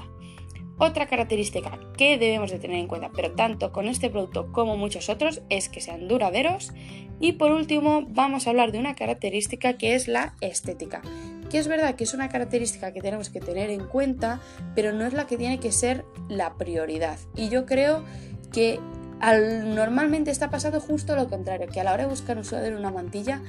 Otra 0.82 1.06
característica 1.06 1.78
que 1.98 2.16
debemos 2.16 2.50
de 2.50 2.58
tener 2.58 2.78
en 2.78 2.88
cuenta, 2.88 3.10
pero 3.14 3.32
tanto 3.32 3.70
con 3.70 3.86
este 3.86 4.08
producto 4.08 4.50
como 4.50 4.78
muchos 4.78 5.10
otros, 5.10 5.42
es 5.50 5.68
que 5.68 5.82
sean 5.82 6.08
duraderos. 6.08 6.72
Y 7.20 7.32
por 7.32 7.52
último, 7.52 8.06
vamos 8.08 8.46
a 8.46 8.50
hablar 8.50 8.72
de 8.72 8.78
una 8.78 8.94
característica 8.94 9.74
que 9.74 9.94
es 9.94 10.08
la 10.08 10.36
estética. 10.40 11.02
Que 11.50 11.58
es 11.58 11.68
verdad 11.68 11.96
que 11.96 12.04
es 12.04 12.14
una 12.14 12.30
característica 12.30 12.94
que 12.94 13.02
tenemos 13.02 13.28
que 13.28 13.40
tener 13.40 13.68
en 13.68 13.84
cuenta, 13.88 14.40
pero 14.74 14.94
no 14.94 15.04
es 15.04 15.12
la 15.12 15.26
que 15.26 15.36
tiene 15.36 15.60
que 15.60 15.70
ser 15.70 16.06
la 16.30 16.54
prioridad. 16.54 17.18
Y 17.36 17.50
yo 17.50 17.66
creo 17.66 18.02
que 18.50 18.80
normalmente 19.20 20.30
está 20.30 20.48
pasando 20.48 20.80
justo 20.80 21.14
lo 21.14 21.28
contrario, 21.28 21.68
que 21.68 21.78
a 21.78 21.84
la 21.84 21.92
hora 21.92 22.04
de 22.04 22.08
buscar 22.08 22.38
un 22.38 22.44
sudadero 22.46 22.78
una 22.78 22.90
mantilla, 22.90 23.42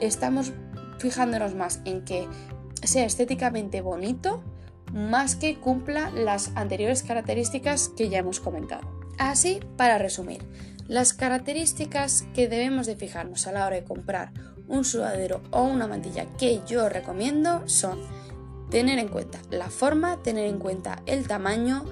estamos 0.00 0.54
fijándonos 1.00 1.54
más 1.54 1.82
en 1.84 2.02
que 2.06 2.26
sea 2.82 3.04
estéticamente 3.04 3.82
bonito 3.82 4.42
más 4.92 5.36
que 5.36 5.58
cumpla 5.58 6.10
las 6.10 6.52
anteriores 6.54 7.02
características 7.02 7.90
que 7.90 8.08
ya 8.08 8.18
hemos 8.18 8.40
comentado. 8.40 8.88
Así, 9.18 9.60
para 9.76 9.98
resumir, 9.98 10.42
las 10.86 11.12
características 11.12 12.26
que 12.34 12.48
debemos 12.48 12.86
de 12.86 12.96
fijarnos 12.96 13.46
a 13.46 13.52
la 13.52 13.66
hora 13.66 13.76
de 13.76 13.84
comprar 13.84 14.32
un 14.68 14.84
sudadero 14.84 15.42
o 15.50 15.62
una 15.62 15.86
mantilla 15.86 16.26
que 16.38 16.60
yo 16.66 16.88
recomiendo 16.88 17.68
son 17.68 18.00
tener 18.70 18.98
en 18.98 19.08
cuenta 19.08 19.38
la 19.50 19.70
forma, 19.70 20.22
tener 20.22 20.46
en 20.46 20.58
cuenta 20.58 21.02
el 21.06 21.26
tamaño, 21.26 21.84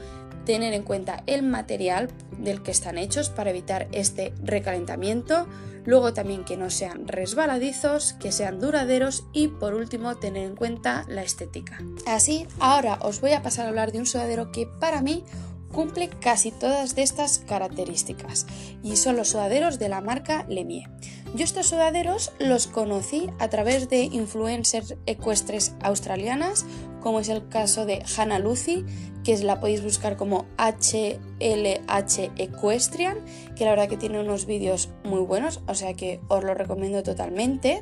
tener 0.44 0.72
en 0.74 0.82
cuenta 0.82 1.22
el 1.26 1.42
material 1.42 2.08
del 2.38 2.62
que 2.62 2.70
están 2.70 2.98
hechos 2.98 3.30
para 3.30 3.50
evitar 3.50 3.88
este 3.92 4.32
recalentamiento, 4.42 5.46
luego 5.86 6.12
también 6.12 6.44
que 6.44 6.58
no 6.58 6.68
sean 6.68 7.08
resbaladizos, 7.08 8.12
que 8.14 8.32
sean 8.32 8.60
duraderos 8.60 9.24
y 9.32 9.48
por 9.48 9.74
último 9.74 10.16
tener 10.16 10.44
en 10.44 10.56
cuenta 10.56 11.06
la 11.08 11.22
estética. 11.22 11.78
Así, 12.06 12.46
ahora 12.60 12.98
os 13.00 13.20
voy 13.20 13.32
a 13.32 13.42
pasar 13.42 13.64
a 13.64 13.68
hablar 13.70 13.92
de 13.92 14.00
un 14.00 14.06
sudadero 14.06 14.52
que 14.52 14.66
para 14.66 15.00
mí 15.00 15.24
cumple 15.72 16.08
casi 16.08 16.52
todas 16.52 16.94
de 16.94 17.02
estas 17.02 17.40
características 17.40 18.46
y 18.82 18.96
son 18.96 19.16
los 19.16 19.28
sudaderos 19.28 19.78
de 19.78 19.88
la 19.88 20.00
marca 20.00 20.46
Lemieux. 20.48 20.88
Yo 21.34 21.44
estos 21.44 21.66
sudaderos 21.66 22.32
los 22.38 22.66
conocí 22.66 23.28
a 23.38 23.48
través 23.48 23.90
de 23.90 24.04
influencers 24.04 24.94
ecuestres 25.04 25.74
australianas, 25.82 26.64
como 27.06 27.20
es 27.20 27.28
el 27.28 27.46
caso 27.46 27.86
de 27.86 28.02
Hannah 28.16 28.40
Lucy, 28.40 28.84
que 29.22 29.38
la 29.38 29.60
podéis 29.60 29.80
buscar 29.80 30.16
como 30.16 30.44
HLH 30.58 32.32
Equestrian, 32.36 33.18
que 33.54 33.64
la 33.64 33.70
verdad 33.70 33.88
que 33.88 33.96
tiene 33.96 34.18
unos 34.18 34.44
vídeos 34.44 34.88
muy 35.04 35.20
buenos, 35.20 35.60
o 35.68 35.74
sea 35.76 35.94
que 35.94 36.18
os 36.26 36.42
lo 36.42 36.52
recomiendo 36.54 37.04
totalmente. 37.04 37.80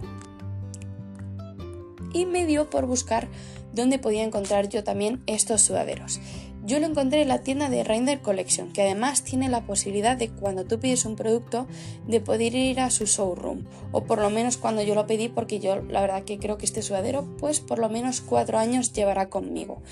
Y 2.12 2.26
me 2.26 2.45
dio 2.45 2.69
por 2.69 2.85
buscar 2.85 3.28
dónde 3.73 3.99
podía 3.99 4.25
encontrar 4.25 4.69
yo 4.69 4.85
también 4.85 5.23
estos 5.25 5.62
sudaderos. 5.62 6.21
Yo 6.64 6.78
lo 6.80 6.87
encontré 6.87 7.21
en 7.21 7.28
la 7.28 7.42
tienda 7.42 7.68
de 7.68 7.85
Render 7.85 8.23
Collection, 8.23 8.73
que 8.73 8.80
además 8.80 9.23
tiene 9.23 9.50
la 9.50 9.66
posibilidad 9.66 10.16
de 10.16 10.30
cuando 10.30 10.64
tú 10.64 10.80
pides 10.80 11.04
un 11.04 11.14
producto 11.14 11.66
de 12.06 12.21
poder 12.21 12.54
ir 12.54 12.80
a 12.80 12.88
su 12.90 13.04
showroom, 13.04 13.64
o 13.92 14.04
por 14.04 14.18
lo 14.18 14.30
menos 14.30 14.56
cuando 14.56 14.83
yo 14.83 14.94
lo 14.94 15.06
pedí, 15.06 15.28
porque 15.28 15.61
yo 15.61 15.83
la 15.83 16.00
verdad 16.00 16.25
que 16.25 16.38
creo 16.38 16.56
que 16.56 16.64
este 16.64 16.80
sudadero 16.80 17.37
pues 17.38 17.61
por 17.61 17.78
lo 17.78 17.90
menos 17.90 18.23
cuatro 18.23 18.59
años 18.59 18.94
llevará 18.94 19.28
conmigo. 19.28 19.83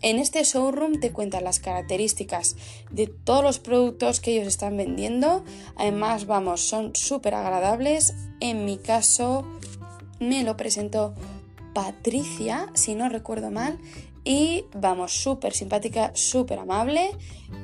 En 0.00 0.18
este 0.18 0.42
showroom 0.44 0.98
te 0.98 1.12
cuentan 1.12 1.44
las 1.44 1.60
características 1.60 2.56
de 2.90 3.06
todos 3.06 3.44
los 3.44 3.58
productos 3.58 4.20
que 4.20 4.32
ellos 4.32 4.48
están 4.48 4.78
vendiendo. 4.78 5.44
Además, 5.76 6.26
vamos, 6.26 6.62
son 6.62 6.94
súper 6.94 7.34
agradables. 7.34 8.14
En 8.40 8.64
mi 8.64 8.78
caso, 8.78 9.46
me 10.20 10.42
lo 10.42 10.56
presentó 10.56 11.14
Patricia, 11.74 12.68
si 12.74 12.94
no 12.94 13.08
recuerdo 13.08 13.50
mal, 13.50 13.78
y 14.24 14.64
vamos, 14.74 15.12
súper 15.12 15.52
simpática, 15.52 16.10
súper 16.14 16.58
amable, 16.58 17.10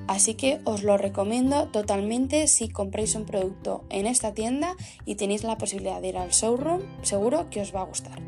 así 0.07 0.35
que 0.35 0.61
os 0.65 0.83
lo 0.83 0.99
recomiendo 0.99 1.69
totalmente 1.69 2.47
si 2.49 2.69
compréis 2.69 3.15
un 3.15 3.25
producto 3.25 3.85
en 3.89 4.07
esta 4.07 4.35
tienda 4.35 4.77
y 5.07 5.15
tenéis 5.15 5.43
la 5.43 5.57
posibilidad 5.57 6.01
de 6.03 6.09
ir 6.09 6.19
al 6.19 6.31
showroom, 6.31 6.83
seguro 7.03 7.49
que 7.51 7.63
os 7.63 7.75
va 7.75 7.81
a 7.81 7.85
gustar. 7.85 8.21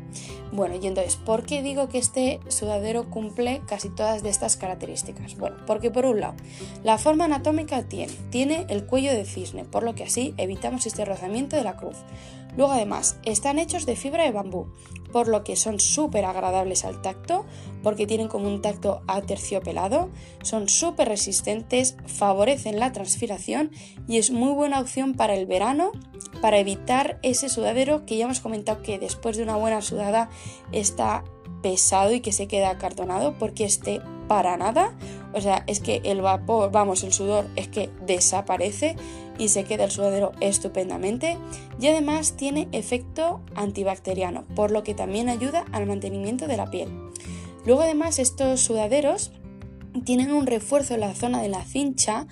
Bueno, 0.51 0.75
y 0.81 0.85
entonces, 0.85 1.15
¿por 1.15 1.45
qué 1.45 1.63
digo 1.63 1.89
que 1.89 1.97
este 1.97 2.39
sudadero 2.47 3.09
cumple 3.09 3.61
casi 3.67 3.89
todas 3.89 4.21
de 4.21 4.29
estas 4.29 4.57
características? 4.57 5.35
Bueno, 5.35 5.57
porque 5.65 5.89
por 5.89 6.05
un 6.05 6.19
lado, 6.19 6.35
la 6.83 6.97
forma 6.97 7.25
anatómica 7.25 7.83
tiene, 7.83 8.13
tiene 8.29 8.65
el 8.69 8.85
cuello 8.85 9.11
de 9.11 9.25
cisne, 9.25 9.65
por 9.65 9.83
lo 9.83 9.95
que 9.95 10.03
así 10.03 10.33
evitamos 10.37 10.85
este 10.85 11.05
rozamiento 11.05 11.55
de 11.55 11.63
la 11.63 11.77
cruz. 11.77 11.97
Luego 12.57 12.73
además 12.73 13.17
están 13.23 13.59
hechos 13.59 13.85
de 13.85 13.95
fibra 13.95 14.23
de 14.23 14.31
bambú, 14.31 14.67
por 15.11 15.27
lo 15.27 15.43
que 15.43 15.55
son 15.55 15.79
súper 15.79 16.25
agradables 16.25 16.85
al 16.85 17.01
tacto, 17.01 17.45
porque 17.81 18.07
tienen 18.07 18.27
como 18.27 18.47
un 18.47 18.61
tacto 18.61 19.01
aterciopelado, 19.07 20.09
son 20.41 20.69
súper 20.69 21.07
resistentes, 21.07 21.95
favorecen 22.05 22.79
la 22.79 22.91
transpiración 22.91 23.71
y 24.07 24.17
es 24.17 24.31
muy 24.31 24.53
buena 24.53 24.79
opción 24.79 25.13
para 25.13 25.35
el 25.35 25.45
verano, 25.45 25.91
para 26.41 26.57
evitar 26.57 27.19
ese 27.21 27.47
sudadero 27.47 28.05
que 28.05 28.17
ya 28.17 28.25
hemos 28.25 28.39
comentado 28.39 28.81
que 28.81 28.99
después 28.99 29.37
de 29.37 29.43
una 29.43 29.55
buena 29.55 29.81
sudada 29.81 30.29
está 30.71 31.23
pesado 31.63 32.13
y 32.13 32.19
que 32.19 32.31
se 32.31 32.47
queda 32.47 32.69
acartonado, 32.69 33.33
porque 33.39 33.65
este 33.65 34.01
para 34.27 34.55
nada, 34.57 34.93
o 35.33 35.41
sea, 35.41 35.63
es 35.65 35.79
que 35.79 36.01
el 36.03 36.21
vapor, 36.21 36.71
vamos, 36.71 37.03
el 37.03 37.11
sudor 37.11 37.47
es 37.55 37.67
que 37.67 37.89
desaparece 38.05 38.95
y 39.37 39.49
se 39.49 39.63
queda 39.63 39.85
el 39.85 39.91
sudadero 39.91 40.31
estupendamente 40.39 41.37
y 41.79 41.87
además 41.87 42.33
tiene 42.33 42.67
efecto 42.71 43.41
antibacteriano, 43.55 44.45
por 44.55 44.69
lo 44.69 44.83
que 44.83 44.93
también 44.93 45.29
ayuda 45.29 45.65
al 45.71 45.87
mantenimiento 45.87 46.47
de 46.47 46.57
la 46.57 46.69
piel. 46.69 46.89
Luego 47.65 47.81
además 47.81 48.19
estos 48.19 48.61
sudaderos 48.61 49.31
tienen 50.05 50.31
un 50.31 50.45
refuerzo 50.45 50.93
en 50.93 51.01
la 51.01 51.15
zona 51.15 51.41
de 51.41 51.49
la 51.49 51.63
cincha, 51.63 52.27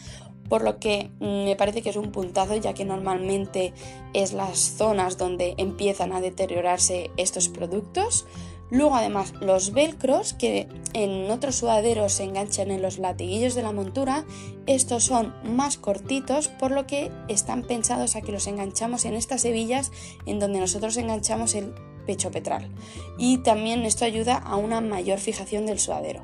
por 0.49 0.63
lo 0.63 0.79
que 0.79 1.09
mm, 1.19 1.45
me 1.45 1.55
parece 1.55 1.81
que 1.81 1.89
es 1.89 1.95
un 1.95 2.11
puntazo 2.11 2.57
ya 2.57 2.73
que 2.73 2.83
normalmente 2.83 3.73
es 4.13 4.33
las 4.33 4.59
zonas 4.59 5.17
donde 5.17 5.55
empiezan 5.57 6.11
a 6.11 6.19
deteriorarse 6.19 7.09
estos 7.15 7.47
productos. 7.47 8.25
Luego 8.71 8.95
además 8.95 9.33
los 9.41 9.73
velcros 9.73 10.33
que 10.33 10.69
en 10.93 11.29
otros 11.29 11.55
sudaderos 11.55 12.13
se 12.13 12.23
enganchan 12.23 12.71
en 12.71 12.81
los 12.81 12.99
latiguillos 12.99 13.53
de 13.53 13.63
la 13.63 13.73
montura, 13.73 14.25
estos 14.65 15.03
son 15.03 15.35
más 15.43 15.77
cortitos 15.77 16.47
por 16.47 16.71
lo 16.71 16.87
que 16.87 17.11
están 17.27 17.63
pensados 17.63 18.15
a 18.15 18.21
que 18.21 18.31
los 18.31 18.47
enganchamos 18.47 19.03
en 19.03 19.13
estas 19.13 19.43
hebillas 19.43 19.91
en 20.25 20.39
donde 20.39 20.61
nosotros 20.61 20.95
enganchamos 20.95 21.53
el 21.53 21.73
pecho 22.07 22.31
petral 22.31 22.69
y 23.17 23.39
también 23.39 23.83
esto 23.83 24.05
ayuda 24.05 24.37
a 24.37 24.55
una 24.55 24.79
mayor 24.79 25.19
fijación 25.19 25.65
del 25.65 25.79
sudadero. 25.79 26.23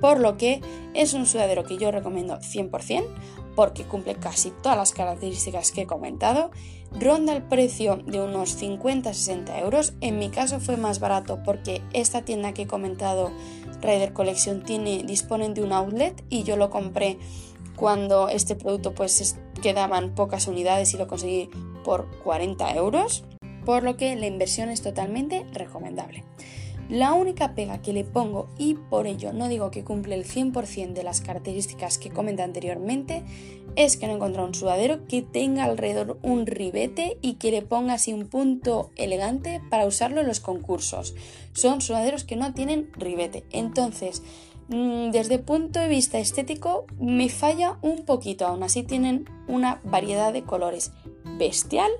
Por 0.00 0.18
lo 0.18 0.36
que 0.36 0.60
es 0.94 1.14
un 1.14 1.26
sudadero 1.26 1.62
que 1.62 1.78
yo 1.78 1.92
recomiendo 1.92 2.38
100% 2.40 3.04
porque 3.54 3.84
cumple 3.84 4.16
casi 4.16 4.50
todas 4.50 4.76
las 4.76 4.92
características 4.92 5.70
que 5.70 5.82
he 5.82 5.86
comentado 5.86 6.50
ronda 6.98 7.34
el 7.34 7.42
precio 7.42 7.96
de 8.06 8.20
unos 8.20 8.60
50-60 8.60 9.60
euros. 9.60 9.94
En 10.00 10.18
mi 10.18 10.30
caso 10.30 10.60
fue 10.60 10.76
más 10.76 11.00
barato 11.00 11.42
porque 11.44 11.82
esta 11.92 12.22
tienda 12.22 12.52
que 12.52 12.62
he 12.62 12.66
comentado, 12.66 13.32
Rider 13.80 14.12
Collection, 14.12 14.62
tiene, 14.62 15.02
disponen 15.02 15.54
de 15.54 15.62
un 15.62 15.72
outlet 15.72 16.22
y 16.28 16.42
yo 16.42 16.56
lo 16.56 16.70
compré 16.70 17.18
cuando 17.76 18.28
este 18.28 18.54
producto 18.54 18.94
pues 18.94 19.36
quedaban 19.62 20.14
pocas 20.14 20.46
unidades 20.46 20.92
y 20.94 20.98
lo 20.98 21.08
conseguí 21.08 21.50
por 21.84 22.06
40 22.22 22.74
euros, 22.74 23.24
por 23.64 23.82
lo 23.82 23.96
que 23.96 24.14
la 24.16 24.26
inversión 24.26 24.68
es 24.68 24.82
totalmente 24.82 25.46
recomendable. 25.52 26.24
La 26.92 27.14
única 27.14 27.54
pega 27.54 27.80
que 27.80 27.94
le 27.94 28.04
pongo, 28.04 28.50
y 28.58 28.74
por 28.74 29.06
ello 29.06 29.32
no 29.32 29.48
digo 29.48 29.70
que 29.70 29.82
cumple 29.82 30.14
el 30.14 30.26
100% 30.26 30.92
de 30.92 31.02
las 31.02 31.22
características 31.22 31.96
que 31.96 32.10
comenté 32.10 32.42
anteriormente, 32.42 33.24
es 33.76 33.96
que 33.96 34.06
no 34.06 34.12
encontrado 34.12 34.46
un 34.46 34.54
sudadero 34.54 35.06
que 35.06 35.22
tenga 35.22 35.64
alrededor 35.64 36.18
un 36.20 36.44
ribete 36.44 37.16
y 37.22 37.36
que 37.36 37.50
le 37.50 37.62
ponga 37.62 37.94
así 37.94 38.12
un 38.12 38.26
punto 38.26 38.90
elegante 38.96 39.62
para 39.70 39.86
usarlo 39.86 40.20
en 40.20 40.26
los 40.26 40.40
concursos. 40.40 41.14
Son 41.54 41.80
sudaderos 41.80 42.24
que 42.24 42.36
no 42.36 42.52
tienen 42.52 42.90
ribete. 42.92 43.44
Entonces, 43.52 44.22
mm, 44.68 45.12
desde 45.12 45.38
punto 45.38 45.80
de 45.80 45.88
vista 45.88 46.18
estético, 46.18 46.84
me 47.00 47.30
falla 47.30 47.78
un 47.80 48.04
poquito. 48.04 48.46
Aún 48.46 48.64
así 48.64 48.82
tienen 48.82 49.24
una 49.48 49.80
variedad 49.82 50.30
de 50.30 50.42
colores 50.42 50.92
bestial, 51.38 51.90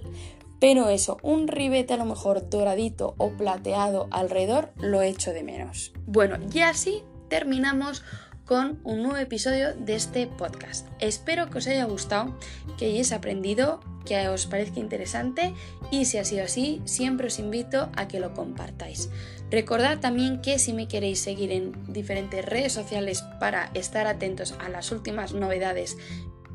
pero 0.63 0.91
eso, 0.91 1.19
un 1.23 1.49
ribete 1.49 1.93
a 1.93 1.97
lo 1.97 2.05
mejor 2.05 2.49
doradito 2.49 3.17
o 3.19 3.31
plateado 3.31 4.07
alrededor, 4.13 4.71
lo 4.77 5.03
echo 5.03 5.33
de 5.33 5.43
menos. 5.43 5.93
Bueno, 6.07 6.37
y 6.55 6.61
así 6.61 7.03
terminamos 7.29 8.05
con 8.45 8.79
un 8.85 9.03
nuevo 9.03 9.17
episodio 9.17 9.75
de 9.75 9.97
este 9.97 10.29
podcast. 10.29 10.87
Espero 11.01 11.51
que 11.51 11.59
os 11.59 11.67
haya 11.67 11.85
gustado, 11.87 12.39
que 12.79 12.85
hayáis 12.85 13.11
aprendido, 13.11 13.81
que 14.05 14.29
os 14.29 14.47
parezca 14.47 14.79
interesante 14.79 15.53
y 15.91 16.05
si 16.05 16.19
ha 16.19 16.25
sido 16.25 16.45
así, 16.45 16.81
siempre 16.85 17.27
os 17.27 17.41
invito 17.41 17.91
a 17.97 18.07
que 18.07 18.21
lo 18.21 18.33
compartáis. 18.33 19.11
Recordad 19.51 19.99
también 19.99 20.41
que 20.43 20.61
si 20.61 20.73
me 20.73 20.87
queréis 20.87 21.21
seguir 21.21 21.51
en 21.51 21.93
diferentes 21.93 22.45
redes 22.45 22.73
sociales 22.73 23.25
para 23.41 23.73
estar 23.75 24.07
atentos 24.07 24.55
a 24.61 24.69
las 24.69 24.93
últimas 24.93 25.35
novedades 25.35 25.99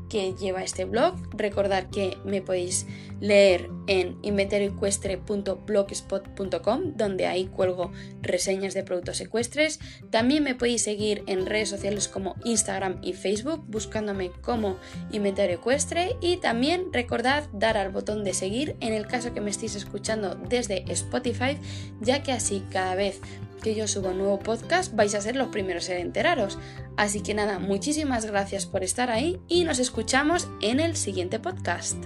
que 0.08 0.34
lleva 0.34 0.62
este 0.62 0.84
blog. 0.84 1.14
Recordad 1.36 1.90
que 1.90 2.16
me 2.24 2.40
podéis 2.42 2.86
leer 3.20 3.70
en 3.86 4.18
inventarioecuestre.blogspot.com, 4.22 6.96
donde 6.96 7.26
ahí 7.26 7.46
cuelgo 7.46 7.92
reseñas 8.22 8.74
de 8.74 8.84
productos 8.84 9.20
ecuestres. 9.20 9.80
También 10.10 10.44
me 10.44 10.54
podéis 10.54 10.82
seguir 10.82 11.24
en 11.26 11.46
redes 11.46 11.70
sociales 11.70 12.06
como 12.08 12.36
Instagram 12.44 12.98
y 13.02 13.14
Facebook, 13.14 13.64
buscándome 13.66 14.30
como 14.42 14.76
Inventario 15.10 15.56
Ecuestre. 15.56 16.16
Y 16.20 16.36
también 16.38 16.92
recordad 16.92 17.48
dar 17.52 17.76
al 17.76 17.90
botón 17.90 18.22
de 18.24 18.34
seguir 18.34 18.76
en 18.80 18.92
el 18.92 19.06
caso 19.06 19.32
que 19.34 19.40
me 19.40 19.50
estéis 19.50 19.74
escuchando 19.74 20.36
desde 20.48 20.84
Spotify, 20.92 21.58
ya 22.00 22.22
que 22.22 22.30
así 22.32 22.62
cada 22.70 22.94
vez 22.94 23.20
que 23.58 23.74
yo 23.74 23.86
subo 23.86 24.08
un 24.10 24.18
nuevo 24.18 24.38
podcast 24.38 24.94
vais 24.94 25.14
a 25.14 25.20
ser 25.20 25.36
los 25.36 25.48
primeros 25.48 25.88
en 25.88 25.98
enteraros. 25.98 26.58
Así 26.96 27.22
que 27.22 27.34
nada, 27.34 27.58
muchísimas 27.58 28.26
gracias 28.26 28.66
por 28.66 28.82
estar 28.82 29.10
ahí 29.10 29.40
y 29.48 29.64
nos 29.64 29.78
escuchamos 29.78 30.48
en 30.60 30.80
el 30.80 30.96
siguiente 30.96 31.38
podcast. 31.38 31.96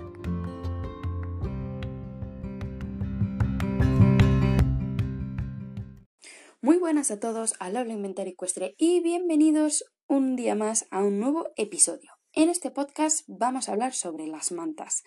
Muy 6.60 6.78
buenas 6.78 7.10
a 7.10 7.18
todos 7.18 7.54
al 7.58 7.76
Habla 7.76 7.92
Inventario 7.92 8.32
Ecuestre 8.32 8.74
y 8.78 9.00
bienvenidos 9.00 9.84
un 10.06 10.36
día 10.36 10.54
más 10.54 10.86
a 10.90 11.02
un 11.02 11.18
nuevo 11.18 11.48
episodio. 11.56 12.12
En 12.34 12.48
este 12.48 12.70
podcast 12.70 13.24
vamos 13.26 13.68
a 13.68 13.72
hablar 13.72 13.92
sobre 13.92 14.26
las 14.26 14.52
mantas. 14.52 15.02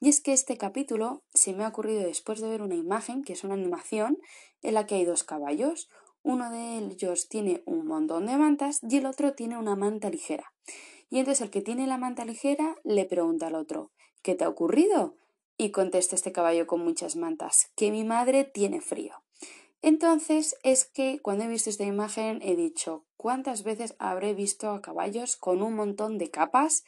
Y 0.00 0.08
es 0.08 0.20
que 0.20 0.32
este 0.32 0.56
capítulo 0.56 1.22
se 1.34 1.52
me 1.52 1.64
ha 1.64 1.68
ocurrido 1.68 2.02
después 2.02 2.40
de 2.40 2.48
ver 2.48 2.62
una 2.62 2.74
imagen, 2.74 3.22
que 3.22 3.34
es 3.34 3.44
una 3.44 3.54
animación, 3.54 4.18
en 4.62 4.74
la 4.74 4.86
que 4.86 4.94
hay 4.94 5.04
dos 5.04 5.24
caballos. 5.24 5.90
Uno 6.22 6.50
de 6.50 6.78
ellos 6.78 7.28
tiene 7.28 7.62
un 7.66 7.86
montón 7.86 8.26
de 8.26 8.36
mantas 8.38 8.80
y 8.82 8.96
el 8.96 9.06
otro 9.06 9.34
tiene 9.34 9.58
una 9.58 9.76
manta 9.76 10.08
ligera. 10.08 10.52
Y 11.10 11.18
entonces 11.18 11.42
el 11.42 11.50
que 11.50 11.60
tiene 11.60 11.86
la 11.86 11.98
manta 11.98 12.24
ligera 12.24 12.76
le 12.82 13.04
pregunta 13.04 13.48
al 13.48 13.54
otro 13.54 13.90
¿Qué 14.22 14.34
te 14.34 14.44
ha 14.44 14.48
ocurrido? 14.48 15.16
Y 15.56 15.70
contesta 15.70 16.14
este 16.14 16.32
caballo 16.32 16.66
con 16.66 16.82
muchas 16.82 17.16
mantas, 17.16 17.70
que 17.74 17.90
mi 17.90 18.04
madre 18.04 18.44
tiene 18.44 18.80
frío. 18.80 19.14
Entonces 19.82 20.56
es 20.62 20.84
que 20.84 21.20
cuando 21.22 21.44
he 21.44 21.48
visto 21.48 21.70
esta 21.70 21.84
imagen 21.84 22.40
he 22.42 22.54
dicho, 22.54 23.06
¿cuántas 23.16 23.62
veces 23.62 23.94
habré 23.98 24.34
visto 24.34 24.70
a 24.70 24.82
caballos 24.82 25.36
con 25.36 25.62
un 25.62 25.74
montón 25.74 26.18
de 26.18 26.30
capas 26.30 26.84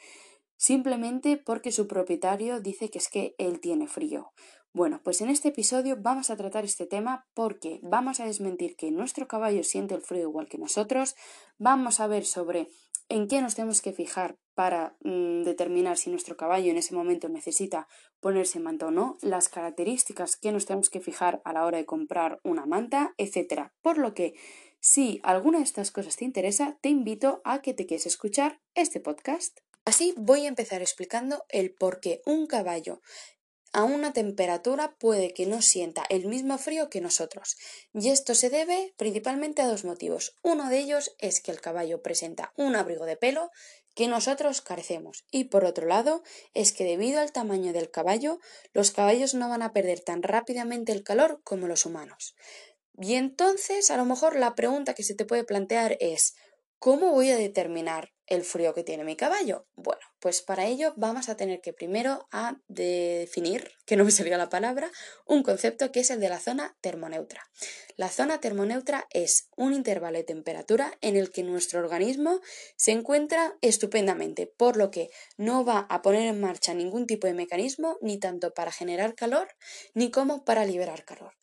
simplemente 0.62 1.38
porque 1.38 1.72
su 1.72 1.88
propietario 1.88 2.60
dice 2.60 2.88
que 2.88 2.98
es 2.98 3.08
que 3.08 3.34
él 3.38 3.58
tiene 3.58 3.88
frío? 3.88 4.32
Bueno, 4.72 5.00
pues 5.02 5.20
en 5.20 5.28
este 5.28 5.48
episodio 5.48 5.96
vamos 5.98 6.30
a 6.30 6.36
tratar 6.36 6.64
este 6.64 6.86
tema 6.86 7.26
porque 7.34 7.80
vamos 7.82 8.20
a 8.20 8.26
desmentir 8.26 8.76
que 8.76 8.92
nuestro 8.92 9.26
caballo 9.26 9.64
siente 9.64 9.96
el 9.96 10.02
frío 10.02 10.22
igual 10.22 10.48
que 10.48 10.58
nosotros, 10.58 11.16
vamos 11.58 11.98
a 11.98 12.06
ver 12.06 12.24
sobre 12.24 12.68
en 13.08 13.26
qué 13.26 13.42
nos 13.42 13.56
tenemos 13.56 13.82
que 13.82 13.92
fijar 13.92 14.38
para 14.54 14.96
mm, 15.02 15.42
determinar 15.42 15.98
si 15.98 16.10
nuestro 16.10 16.36
caballo 16.36 16.70
en 16.70 16.76
ese 16.76 16.94
momento 16.94 17.28
necesita 17.28 17.88
ponerse 18.20 18.60
manta 18.60 18.86
o 18.86 18.92
no, 18.92 19.18
las 19.20 19.48
características 19.48 20.36
que 20.36 20.52
nos 20.52 20.66
tenemos 20.66 20.90
que 20.90 21.00
fijar 21.00 21.42
a 21.44 21.52
la 21.52 21.66
hora 21.66 21.78
de 21.78 21.86
comprar 21.86 22.38
una 22.44 22.66
manta, 22.66 23.14
etc. 23.18 23.72
Por 23.82 23.98
lo 23.98 24.14
que, 24.14 24.34
si 24.78 25.18
alguna 25.24 25.58
de 25.58 25.64
estas 25.64 25.90
cosas 25.90 26.14
te 26.14 26.24
interesa, 26.24 26.78
te 26.80 26.88
invito 26.88 27.40
a 27.44 27.62
que 27.62 27.74
te 27.74 27.84
quedes 27.84 28.06
escuchar 28.06 28.60
este 28.74 29.00
podcast. 29.00 29.58
Así 29.84 30.14
voy 30.16 30.44
a 30.44 30.48
empezar 30.48 30.80
explicando 30.80 31.44
el 31.48 31.74
por 31.74 31.98
qué 31.98 32.22
un 32.24 32.46
caballo 32.46 33.02
a 33.72 33.84
una 33.84 34.12
temperatura 34.12 34.96
puede 34.98 35.32
que 35.32 35.46
no 35.46 35.62
sienta 35.62 36.04
el 36.08 36.26
mismo 36.26 36.58
frío 36.58 36.90
que 36.90 37.00
nosotros, 37.00 37.56
y 37.92 38.10
esto 38.10 38.34
se 38.34 38.50
debe 38.50 38.94
principalmente 38.96 39.62
a 39.62 39.66
dos 39.66 39.84
motivos. 39.84 40.36
Uno 40.42 40.68
de 40.68 40.78
ellos 40.78 41.14
es 41.18 41.40
que 41.40 41.50
el 41.50 41.60
caballo 41.60 42.02
presenta 42.02 42.52
un 42.56 42.76
abrigo 42.76 43.06
de 43.06 43.16
pelo 43.16 43.50
que 43.94 44.08
nosotros 44.08 44.60
carecemos, 44.60 45.24
y 45.30 45.44
por 45.44 45.64
otro 45.64 45.86
lado 45.86 46.22
es 46.54 46.72
que 46.72 46.84
debido 46.84 47.20
al 47.20 47.32
tamaño 47.32 47.72
del 47.72 47.90
caballo, 47.90 48.38
los 48.72 48.90
caballos 48.90 49.34
no 49.34 49.48
van 49.48 49.62
a 49.62 49.72
perder 49.72 50.00
tan 50.00 50.22
rápidamente 50.22 50.92
el 50.92 51.02
calor 51.02 51.40
como 51.42 51.66
los 51.66 51.86
humanos. 51.86 52.36
Y 52.98 53.14
entonces, 53.14 53.90
a 53.90 53.96
lo 53.96 54.04
mejor 54.04 54.36
la 54.36 54.54
pregunta 54.54 54.94
que 54.94 55.02
se 55.02 55.14
te 55.14 55.24
puede 55.24 55.44
plantear 55.44 55.96
es 55.98 56.34
¿Cómo 56.78 57.12
voy 57.12 57.30
a 57.30 57.36
determinar 57.36 58.11
el 58.26 58.42
frío 58.42 58.74
que 58.74 58.84
tiene 58.84 59.04
mi 59.04 59.16
caballo? 59.16 59.66
Bueno, 59.74 60.00
pues 60.20 60.42
para 60.42 60.66
ello 60.66 60.94
vamos 60.96 61.28
a 61.28 61.36
tener 61.36 61.60
que 61.60 61.72
primero 61.72 62.28
definir, 62.68 63.70
que 63.84 63.96
no 63.96 64.04
me 64.04 64.10
salga 64.10 64.36
la 64.36 64.48
palabra, 64.48 64.90
un 65.26 65.42
concepto 65.42 65.92
que 65.92 66.00
es 66.00 66.10
el 66.10 66.20
de 66.20 66.28
la 66.28 66.38
zona 66.38 66.76
termoneutra. 66.80 67.42
La 67.96 68.08
zona 68.08 68.40
termoneutra 68.40 69.06
es 69.10 69.48
un 69.56 69.74
intervalo 69.74 70.18
de 70.18 70.24
temperatura 70.24 70.96
en 71.00 71.16
el 71.16 71.30
que 71.30 71.42
nuestro 71.42 71.80
organismo 71.80 72.40
se 72.76 72.92
encuentra 72.92 73.56
estupendamente, 73.60 74.46
por 74.46 74.76
lo 74.76 74.90
que 74.90 75.10
no 75.36 75.64
va 75.64 75.86
a 75.88 76.02
poner 76.02 76.22
en 76.22 76.40
marcha 76.40 76.74
ningún 76.74 77.06
tipo 77.06 77.26
de 77.26 77.34
mecanismo, 77.34 77.98
ni 78.00 78.18
tanto 78.18 78.54
para 78.54 78.72
generar 78.72 79.14
calor, 79.14 79.48
ni 79.94 80.10
como 80.10 80.44
para 80.44 80.64
liberar 80.64 81.04
calor. 81.04 81.34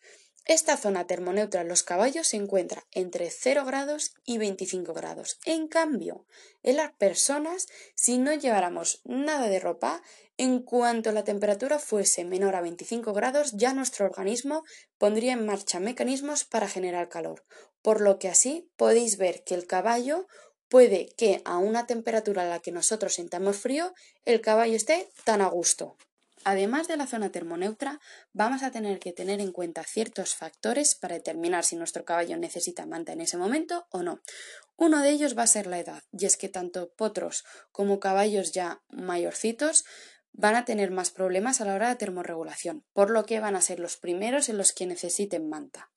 Esta 0.49 0.77
zona 0.77 1.05
termoneutra 1.05 1.61
en 1.61 1.67
los 1.67 1.83
caballos 1.83 2.29
se 2.29 2.37
encuentra 2.37 2.83
entre 2.91 3.29
0 3.29 3.65
grados 3.65 4.15
y 4.25 4.39
25 4.39 4.95
grados. 4.95 5.37
En 5.45 5.67
cambio, 5.67 6.25
en 6.63 6.77
las 6.77 6.91
personas, 6.93 7.67
si 7.93 8.17
no 8.17 8.33
lleváramos 8.33 9.01
nada 9.03 9.47
de 9.47 9.59
ropa, 9.59 10.01
en 10.37 10.63
cuanto 10.63 11.11
la 11.11 11.23
temperatura 11.23 11.77
fuese 11.77 12.25
menor 12.25 12.55
a 12.55 12.61
25 12.61 13.13
grados, 13.13 13.51
ya 13.57 13.75
nuestro 13.75 14.07
organismo 14.07 14.63
pondría 14.97 15.33
en 15.33 15.45
marcha 15.45 15.79
mecanismos 15.79 16.45
para 16.45 16.67
generar 16.67 17.09
calor. 17.09 17.45
Por 17.83 18.01
lo 18.01 18.17
que 18.17 18.27
así 18.27 18.71
podéis 18.75 19.17
ver 19.17 19.43
que 19.43 19.53
el 19.53 19.67
caballo 19.67 20.25
puede 20.67 21.09
que 21.15 21.43
a 21.45 21.59
una 21.59 21.85
temperatura 21.85 22.41
a 22.41 22.49
la 22.49 22.59
que 22.59 22.71
nosotros 22.71 23.13
sintamos 23.13 23.57
frío, 23.57 23.93
el 24.25 24.41
caballo 24.41 24.75
esté 24.75 25.11
tan 25.25 25.41
a 25.41 25.47
gusto. 25.47 25.95
Además 26.45 26.87
de 26.87 26.95
la 26.95 27.05
zona 27.05 27.31
termoneutra, 27.31 27.99
vamos 28.31 28.63
a 28.63 28.71
tener 28.71 28.99
que 28.99 29.11
tener 29.11 29.41
en 29.41 29.51
cuenta 29.51 29.83
ciertos 29.83 30.35
factores 30.35 30.95
para 30.95 31.15
determinar 31.15 31.65
si 31.65 31.75
nuestro 31.75 32.05
caballo 32.05 32.37
necesita 32.37 32.85
manta 32.85 33.11
en 33.11 33.21
ese 33.21 33.37
momento 33.37 33.87
o 33.91 34.03
no. 34.03 34.21
Uno 34.77 35.01
de 35.01 35.09
ellos 35.09 35.37
va 35.37 35.43
a 35.43 35.47
ser 35.47 35.67
la 35.67 35.79
edad, 35.79 36.03
y 36.11 36.25
es 36.25 36.37
que 36.37 36.47
tanto 36.47 36.93
potros 36.93 37.43
como 37.71 37.99
caballos 37.99 38.53
ya 38.53 38.81
mayorcitos 38.89 39.83
van 40.31 40.55
a 40.55 40.63
tener 40.63 40.91
más 40.91 41.11
problemas 41.11 41.59
a 41.59 41.65
la 41.65 41.75
hora 41.75 41.89
de 41.89 41.95
termorregulación, 41.95 42.85
por 42.93 43.09
lo 43.09 43.25
que 43.25 43.41
van 43.41 43.55
a 43.55 43.61
ser 43.61 43.79
los 43.79 43.97
primeros 43.97 44.47
en 44.47 44.57
los 44.57 44.71
que 44.71 44.85
necesiten 44.85 45.49
manta. 45.49 45.91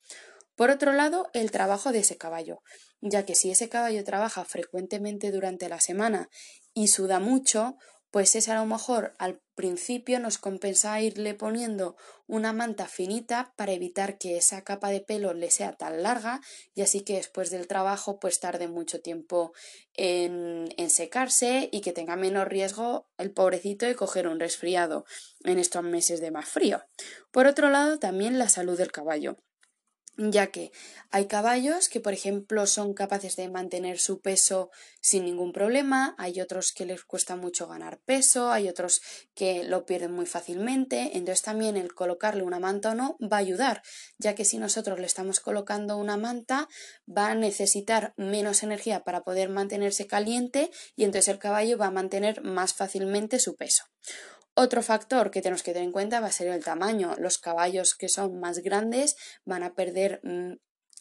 Por 0.57 0.70
otro 0.70 0.92
lado, 0.92 1.31
el 1.33 1.50
trabajo 1.50 1.92
de 1.92 2.00
ese 2.00 2.16
caballo, 2.16 2.62
ya 3.00 3.24
que 3.24 3.35
si 3.35 3.50
ese 3.50 3.68
caballo 3.68 4.02
trabaja 4.05 4.44
frecuentemente 4.44 5.31
durante 5.31 5.68
la 5.68 5.81
semana 5.81 6.28
y 6.74 6.88
suda 6.88 7.20
mucho, 7.20 7.76
pues 8.12 8.37
es 8.37 8.51
a 8.51 8.55
lo 8.55 8.66
mejor 8.66 9.14
al 9.18 9.40
principio 9.55 10.20
nos 10.20 10.37
compensa 10.37 11.01
irle 11.01 11.35
poniendo 11.35 11.96
una 12.27 12.53
manta 12.53 12.87
finita 12.87 13.55
para 13.57 13.72
evitar 13.72 14.18
que 14.18 14.37
esa 14.37 14.62
capa 14.62 14.90
de 14.90 15.01
pelo 15.01 15.33
le 15.33 15.51
sea 15.51 15.72
tan 15.72 16.03
larga 16.03 16.40
y 16.75 16.83
así 16.83 17.01
que 17.01 17.14
después 17.14 17.51
del 17.51 17.66
trabajo 17.66 18.20
pues 18.20 18.38
tarde 18.38 18.68
mucho 18.68 19.01
tiempo 19.01 19.53
en, 19.94 20.68
en 20.77 20.90
secarse 20.90 21.70
y 21.72 21.81
que 21.81 21.92
tenga 21.92 22.16
menos 22.16 22.46
riesgo 22.46 23.09
el 23.16 23.33
pobrecito 23.33 23.87
de 23.87 23.96
coger 23.96 24.29
un 24.29 24.38
resfriado 24.38 25.07
en 25.44 25.59
estos 25.59 25.83
meses 25.83 26.20
de 26.20 26.31
más 26.31 26.48
frío. 26.48 26.83
Por 27.31 27.46
otro 27.46 27.70
lado 27.70 27.98
también 27.98 28.38
la 28.38 28.51
salud 28.51 28.77
del 28.77 28.92
caballo 28.92 29.38
ya 30.16 30.48
que 30.48 30.72
hay 31.11 31.27
caballos 31.27 31.88
que, 31.88 32.01
por 32.01 32.12
ejemplo, 32.12 32.66
son 32.66 32.94
capaces 32.94 33.37
de 33.37 33.48
mantener 33.48 33.98
su 33.98 34.20
peso 34.20 34.70
sin 35.01 35.25
ningún 35.25 35.53
problema, 35.53 36.14
hay 36.18 36.40
otros 36.40 36.72
que 36.72 36.85
les 36.85 37.05
cuesta 37.05 37.37
mucho 37.37 37.66
ganar 37.66 37.98
peso, 38.01 38.51
hay 38.51 38.68
otros 38.68 39.01
que 39.35 39.64
lo 39.64 39.85
pierden 39.87 40.12
muy 40.12 40.27
fácilmente, 40.27 41.16
entonces 41.16 41.42
también 41.42 41.77
el 41.77 41.94
colocarle 41.94 42.42
una 42.42 42.61
manta 42.61 42.90
o 42.90 42.94
no 42.94 43.16
va 43.20 43.38
a 43.38 43.40
ayudar, 43.40 43.83
ya 44.18 44.35
que 44.35 44.44
si 44.44 44.59
nosotros 44.59 44.98
le 44.98 45.07
estamos 45.07 45.40
colocando 45.40 45.96
una 45.96 46.16
manta 46.16 46.68
va 47.09 47.29
a 47.29 47.35
necesitar 47.35 48.14
menos 48.16 48.62
energía 48.62 49.05
para 49.05 49.22
poder 49.22 49.48
mantenerse 49.48 50.07
caliente 50.07 50.70
y 50.94 51.05
entonces 51.05 51.29
el 51.29 51.38
caballo 51.38 51.79
va 51.79 51.87
a 51.87 51.90
mantener 51.90 52.42
más 52.42 52.75
fácilmente 52.75 53.38
su 53.38 53.57
peso. 53.57 53.85
Otro 54.54 54.82
factor 54.82 55.30
que 55.30 55.40
tenemos 55.40 55.62
que 55.62 55.72
tener 55.72 55.86
en 55.86 55.92
cuenta 55.92 56.20
va 56.20 56.26
a 56.26 56.32
ser 56.32 56.48
el 56.48 56.62
tamaño. 56.62 57.14
Los 57.18 57.38
caballos 57.38 57.94
que 57.94 58.08
son 58.08 58.38
más 58.38 58.58
grandes 58.58 59.16
van 59.44 59.62
a 59.62 59.74
perder 59.74 60.20
mm, 60.24 60.54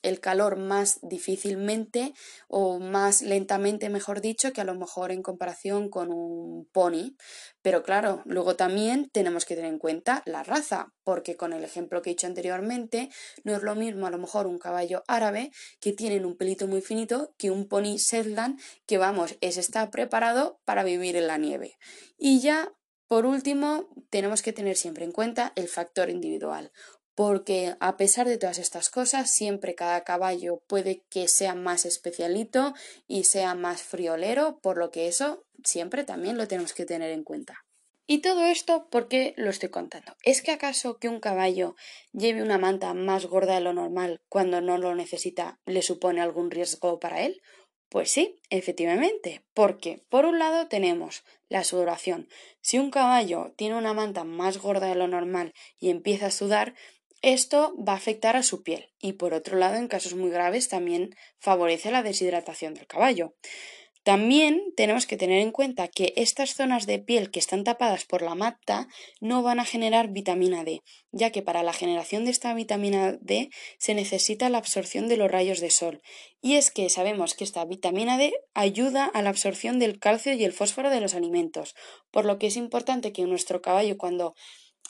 el 0.03 0.19
calor 0.19 0.57
más 0.57 0.99
difícilmente 1.01 2.13
o 2.47 2.79
más 2.79 3.21
lentamente, 3.21 3.89
mejor 3.89 4.21
dicho, 4.21 4.51
que 4.51 4.61
a 4.61 4.63
lo 4.65 4.75
mejor 4.75 5.11
en 5.11 5.21
comparación 5.21 5.89
con 5.89 6.11
un 6.11 6.65
pony. 6.71 7.15
Pero 7.61 7.83
claro, 7.83 8.21
luego 8.25 8.55
también 8.55 9.09
tenemos 9.11 9.45
que 9.45 9.55
tener 9.55 9.71
en 9.71 9.79
cuenta 9.79 10.23
la 10.25 10.43
raza, 10.43 10.93
porque 11.03 11.35
con 11.35 11.53
el 11.53 11.63
ejemplo 11.63 12.01
que 12.01 12.11
he 12.11 12.13
dicho 12.13 12.27
anteriormente, 12.27 13.09
no 13.43 13.55
es 13.55 13.61
lo 13.61 13.75
mismo 13.75 14.07
a 14.07 14.11
lo 14.11 14.17
mejor 14.17 14.47
un 14.47 14.57
caballo 14.57 15.03
árabe 15.07 15.51
que 15.79 15.93
tiene 15.93 16.25
un 16.25 16.37
pelito 16.37 16.67
muy 16.67 16.81
finito 16.81 17.33
que 17.37 17.51
un 17.51 17.67
pony 17.67 17.97
Shetland 17.97 18.59
que 18.85 18.97
vamos, 18.97 19.37
es 19.41 19.57
está 19.57 19.91
preparado 19.91 20.59
para 20.65 20.83
vivir 20.83 21.15
en 21.15 21.27
la 21.27 21.37
nieve. 21.37 21.77
Y 22.17 22.39
ya 22.39 22.71
por 23.11 23.25
último, 23.25 23.89
tenemos 24.09 24.41
que 24.41 24.53
tener 24.53 24.77
siempre 24.77 25.03
en 25.03 25.11
cuenta 25.11 25.51
el 25.57 25.67
factor 25.67 26.09
individual, 26.09 26.71
porque 27.13 27.75
a 27.81 27.97
pesar 27.97 28.25
de 28.25 28.37
todas 28.37 28.57
estas 28.57 28.89
cosas, 28.89 29.29
siempre 29.29 29.75
cada 29.75 30.05
caballo 30.05 30.61
puede 30.65 31.03
que 31.09 31.27
sea 31.27 31.53
más 31.53 31.85
especialito 31.85 32.73
y 33.09 33.25
sea 33.25 33.53
más 33.53 33.83
friolero, 33.83 34.61
por 34.61 34.77
lo 34.77 34.91
que 34.91 35.09
eso 35.09 35.43
siempre 35.61 36.05
también 36.05 36.37
lo 36.37 36.47
tenemos 36.47 36.73
que 36.73 36.85
tener 36.85 37.11
en 37.11 37.25
cuenta. 37.25 37.65
Y 38.07 38.19
todo 38.19 38.45
esto, 38.45 38.87
¿por 38.89 39.09
qué 39.09 39.33
lo 39.35 39.49
estoy 39.49 39.67
contando? 39.67 40.15
¿Es 40.23 40.41
que 40.41 40.51
acaso 40.51 40.97
que 40.97 41.09
un 41.09 41.19
caballo 41.19 41.75
lleve 42.13 42.41
una 42.41 42.57
manta 42.57 42.93
más 42.93 43.25
gorda 43.25 43.55
de 43.55 43.61
lo 43.61 43.73
normal 43.73 44.21
cuando 44.29 44.61
no 44.61 44.77
lo 44.77 44.95
necesita 44.95 45.59
le 45.65 45.81
supone 45.81 46.21
algún 46.21 46.49
riesgo 46.49 46.97
para 47.01 47.23
él? 47.23 47.41
Pues 47.91 48.09
sí, 48.09 48.39
efectivamente, 48.49 49.43
porque 49.53 50.01
por 50.07 50.25
un 50.25 50.39
lado 50.39 50.69
tenemos 50.69 51.25
la 51.49 51.65
sudoración. 51.65 52.29
Si 52.61 52.79
un 52.79 52.89
caballo 52.89 53.51
tiene 53.57 53.75
una 53.75 53.93
manta 53.93 54.23
más 54.23 54.59
gorda 54.59 54.87
de 54.87 54.95
lo 54.95 55.09
normal 55.09 55.53
y 55.77 55.89
empieza 55.89 56.27
a 56.27 56.31
sudar, 56.31 56.73
esto 57.21 57.75
va 57.77 57.91
a 57.91 57.97
afectar 57.97 58.37
a 58.37 58.43
su 58.43 58.63
piel 58.63 58.93
y 59.01 59.13
por 59.13 59.33
otro 59.33 59.57
lado, 59.57 59.75
en 59.75 59.89
casos 59.89 60.15
muy 60.15 60.29
graves, 60.29 60.69
también 60.69 61.17
favorece 61.37 61.91
la 61.91 62.01
deshidratación 62.01 62.75
del 62.75 62.87
caballo. 62.87 63.33
También 64.03 64.73
tenemos 64.75 65.05
que 65.05 65.15
tener 65.15 65.41
en 65.41 65.51
cuenta 65.51 65.87
que 65.87 66.13
estas 66.15 66.55
zonas 66.55 66.87
de 66.87 66.97
piel 66.97 67.29
que 67.29 67.37
están 67.37 67.63
tapadas 67.63 68.05
por 68.05 68.23
la 68.23 68.33
mata 68.33 68.87
no 69.19 69.43
van 69.43 69.59
a 69.59 69.65
generar 69.65 70.09
vitamina 70.09 70.63
D, 70.63 70.81
ya 71.11 71.29
que 71.29 71.43
para 71.43 71.61
la 71.61 71.71
generación 71.71 72.25
de 72.25 72.31
esta 72.31 72.51
vitamina 72.55 73.17
D 73.21 73.51
se 73.77 73.93
necesita 73.93 74.49
la 74.49 74.57
absorción 74.57 75.07
de 75.07 75.17
los 75.17 75.29
rayos 75.29 75.59
de 75.59 75.69
sol. 75.69 76.01
Y 76.41 76.55
es 76.55 76.71
que 76.71 76.89
sabemos 76.89 77.35
que 77.35 77.43
esta 77.43 77.63
vitamina 77.65 78.17
D 78.17 78.33
ayuda 78.55 79.05
a 79.05 79.21
la 79.21 79.29
absorción 79.29 79.77
del 79.77 79.99
calcio 79.99 80.33
y 80.33 80.43
el 80.45 80.53
fósforo 80.53 80.89
de 80.89 81.01
los 81.01 81.13
alimentos, 81.13 81.75
por 82.09 82.25
lo 82.25 82.39
que 82.39 82.47
es 82.47 82.57
importante 82.57 83.13
que 83.13 83.23
nuestro 83.25 83.61
caballo 83.61 83.99
cuando 83.99 84.33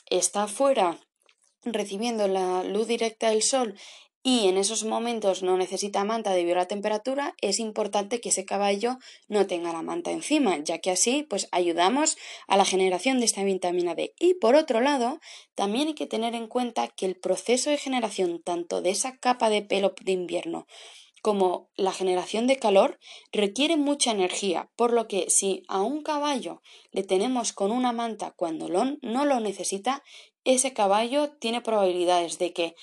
está 0.08 0.48
fuera 0.48 0.98
recibiendo 1.64 2.28
la 2.28 2.64
luz 2.64 2.88
directa 2.88 3.30
del 3.30 3.42
sol 3.42 3.74
y 4.22 4.46
en 4.46 4.56
esos 4.56 4.84
momentos 4.84 5.42
no 5.42 5.56
necesita 5.56 6.04
manta 6.04 6.32
debido 6.32 6.56
a 6.56 6.60
la 6.60 6.68
temperatura, 6.68 7.34
es 7.40 7.58
importante 7.58 8.20
que 8.20 8.28
ese 8.28 8.44
caballo 8.44 8.98
no 9.26 9.46
tenga 9.46 9.72
la 9.72 9.82
manta 9.82 10.12
encima, 10.12 10.58
ya 10.58 10.78
que 10.78 10.92
así 10.92 11.26
pues 11.28 11.48
ayudamos 11.50 12.16
a 12.46 12.56
la 12.56 12.64
generación 12.64 13.18
de 13.18 13.24
esta 13.24 13.42
vitamina 13.42 13.94
D. 13.94 14.14
Y 14.18 14.34
por 14.34 14.54
otro 14.54 14.80
lado, 14.80 15.18
también 15.54 15.88
hay 15.88 15.94
que 15.94 16.06
tener 16.06 16.34
en 16.34 16.46
cuenta 16.46 16.88
que 16.88 17.06
el 17.06 17.16
proceso 17.16 17.70
de 17.70 17.78
generación 17.78 18.40
tanto 18.42 18.80
de 18.80 18.90
esa 18.90 19.16
capa 19.16 19.50
de 19.50 19.62
pelo 19.62 19.94
de 20.00 20.12
invierno 20.12 20.66
como 21.22 21.70
la 21.76 21.92
generación 21.92 22.48
de 22.48 22.56
calor 22.56 22.98
requiere 23.30 23.76
mucha 23.76 24.10
energía, 24.10 24.70
por 24.74 24.92
lo 24.92 25.06
que 25.06 25.30
si 25.30 25.62
a 25.68 25.80
un 25.80 26.02
caballo 26.02 26.62
le 26.90 27.04
tenemos 27.04 27.52
con 27.52 27.70
una 27.70 27.92
manta 27.92 28.32
cuando 28.36 28.68
no 28.68 29.24
lo 29.24 29.38
necesita, 29.38 30.02
ese 30.44 30.72
caballo 30.72 31.30
tiene 31.30 31.60
probabilidades 31.60 32.38
de 32.38 32.52
que 32.52 32.74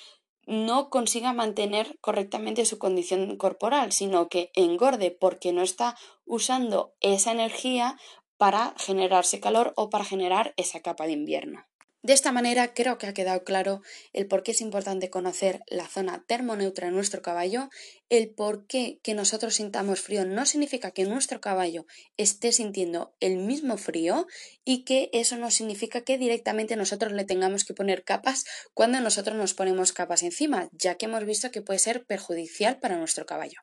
no 0.50 0.90
consiga 0.90 1.32
mantener 1.32 1.96
correctamente 2.00 2.64
su 2.64 2.78
condición 2.78 3.36
corporal, 3.36 3.92
sino 3.92 4.28
que 4.28 4.50
engorde 4.54 5.12
porque 5.12 5.52
no 5.52 5.62
está 5.62 5.96
usando 6.24 6.92
esa 6.98 7.30
energía 7.30 7.96
para 8.36 8.74
generarse 8.76 9.38
calor 9.38 9.72
o 9.76 9.90
para 9.90 10.04
generar 10.04 10.52
esa 10.56 10.80
capa 10.80 11.06
de 11.06 11.12
invierno. 11.12 11.69
De 12.02 12.14
esta 12.14 12.32
manera 12.32 12.72
creo 12.72 12.96
que 12.96 13.06
ha 13.06 13.12
quedado 13.12 13.44
claro 13.44 13.82
el 14.14 14.26
por 14.26 14.42
qué 14.42 14.52
es 14.52 14.62
importante 14.62 15.10
conocer 15.10 15.60
la 15.66 15.86
zona 15.86 16.24
termoneutra 16.26 16.88
en 16.88 16.94
nuestro 16.94 17.20
caballo, 17.20 17.68
el 18.08 18.30
por 18.30 18.66
qué 18.66 19.00
que 19.02 19.14
nosotros 19.14 19.56
sintamos 19.56 20.00
frío 20.00 20.24
no 20.24 20.46
significa 20.46 20.92
que 20.92 21.04
nuestro 21.04 21.42
caballo 21.42 21.86
esté 22.16 22.52
sintiendo 22.52 23.14
el 23.20 23.36
mismo 23.36 23.76
frío 23.76 24.26
y 24.64 24.84
que 24.84 25.10
eso 25.12 25.36
no 25.36 25.50
significa 25.50 26.00
que 26.00 26.16
directamente 26.16 26.74
nosotros 26.74 27.12
le 27.12 27.24
tengamos 27.24 27.64
que 27.64 27.74
poner 27.74 28.02
capas 28.02 28.46
cuando 28.72 29.00
nosotros 29.00 29.36
nos 29.36 29.52
ponemos 29.52 29.92
capas 29.92 30.22
encima, 30.22 30.70
ya 30.72 30.94
que 30.94 31.04
hemos 31.04 31.26
visto 31.26 31.50
que 31.50 31.60
puede 31.60 31.78
ser 31.78 32.06
perjudicial 32.06 32.78
para 32.78 32.96
nuestro 32.96 33.26
caballo. 33.26 33.60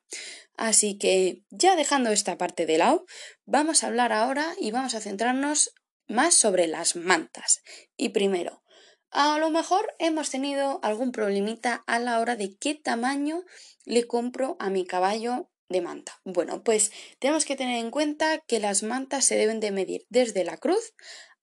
Así 0.56 0.96
que 0.96 1.42
ya 1.50 1.74
dejando 1.74 2.10
esta 2.10 2.38
parte 2.38 2.66
de 2.66 2.78
lado, 2.78 3.04
vamos 3.46 3.82
a 3.82 3.88
hablar 3.88 4.12
ahora 4.12 4.54
y 4.60 4.70
vamos 4.70 4.94
a 4.94 5.00
centrarnos 5.00 5.72
más 6.08 6.34
sobre 6.34 6.66
las 6.66 6.96
mantas. 6.96 7.62
Y 7.96 8.10
primero, 8.10 8.62
a 9.10 9.38
lo 9.38 9.50
mejor 9.50 9.94
hemos 9.98 10.30
tenido 10.30 10.80
algún 10.82 11.12
problemita 11.12 11.84
a 11.86 11.98
la 11.98 12.20
hora 12.20 12.36
de 12.36 12.56
qué 12.56 12.74
tamaño 12.74 13.44
le 13.84 14.06
compro 14.06 14.56
a 14.58 14.68
mi 14.68 14.86
caballo 14.86 15.50
de 15.68 15.80
manta. 15.80 16.20
Bueno, 16.24 16.62
pues 16.62 16.92
tenemos 17.18 17.44
que 17.44 17.56
tener 17.56 17.78
en 17.78 17.90
cuenta 17.90 18.38
que 18.46 18.58
las 18.58 18.82
mantas 18.82 19.24
se 19.24 19.36
deben 19.36 19.60
de 19.60 19.70
medir 19.70 20.06
desde 20.08 20.44
la 20.44 20.56
cruz 20.56 20.94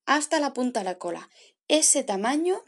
hasta 0.05 0.39
la 0.39 0.53
punta 0.53 0.81
de 0.81 0.85
la 0.85 0.97
cola. 0.97 1.29
Ese 1.67 2.03
tamaño, 2.03 2.63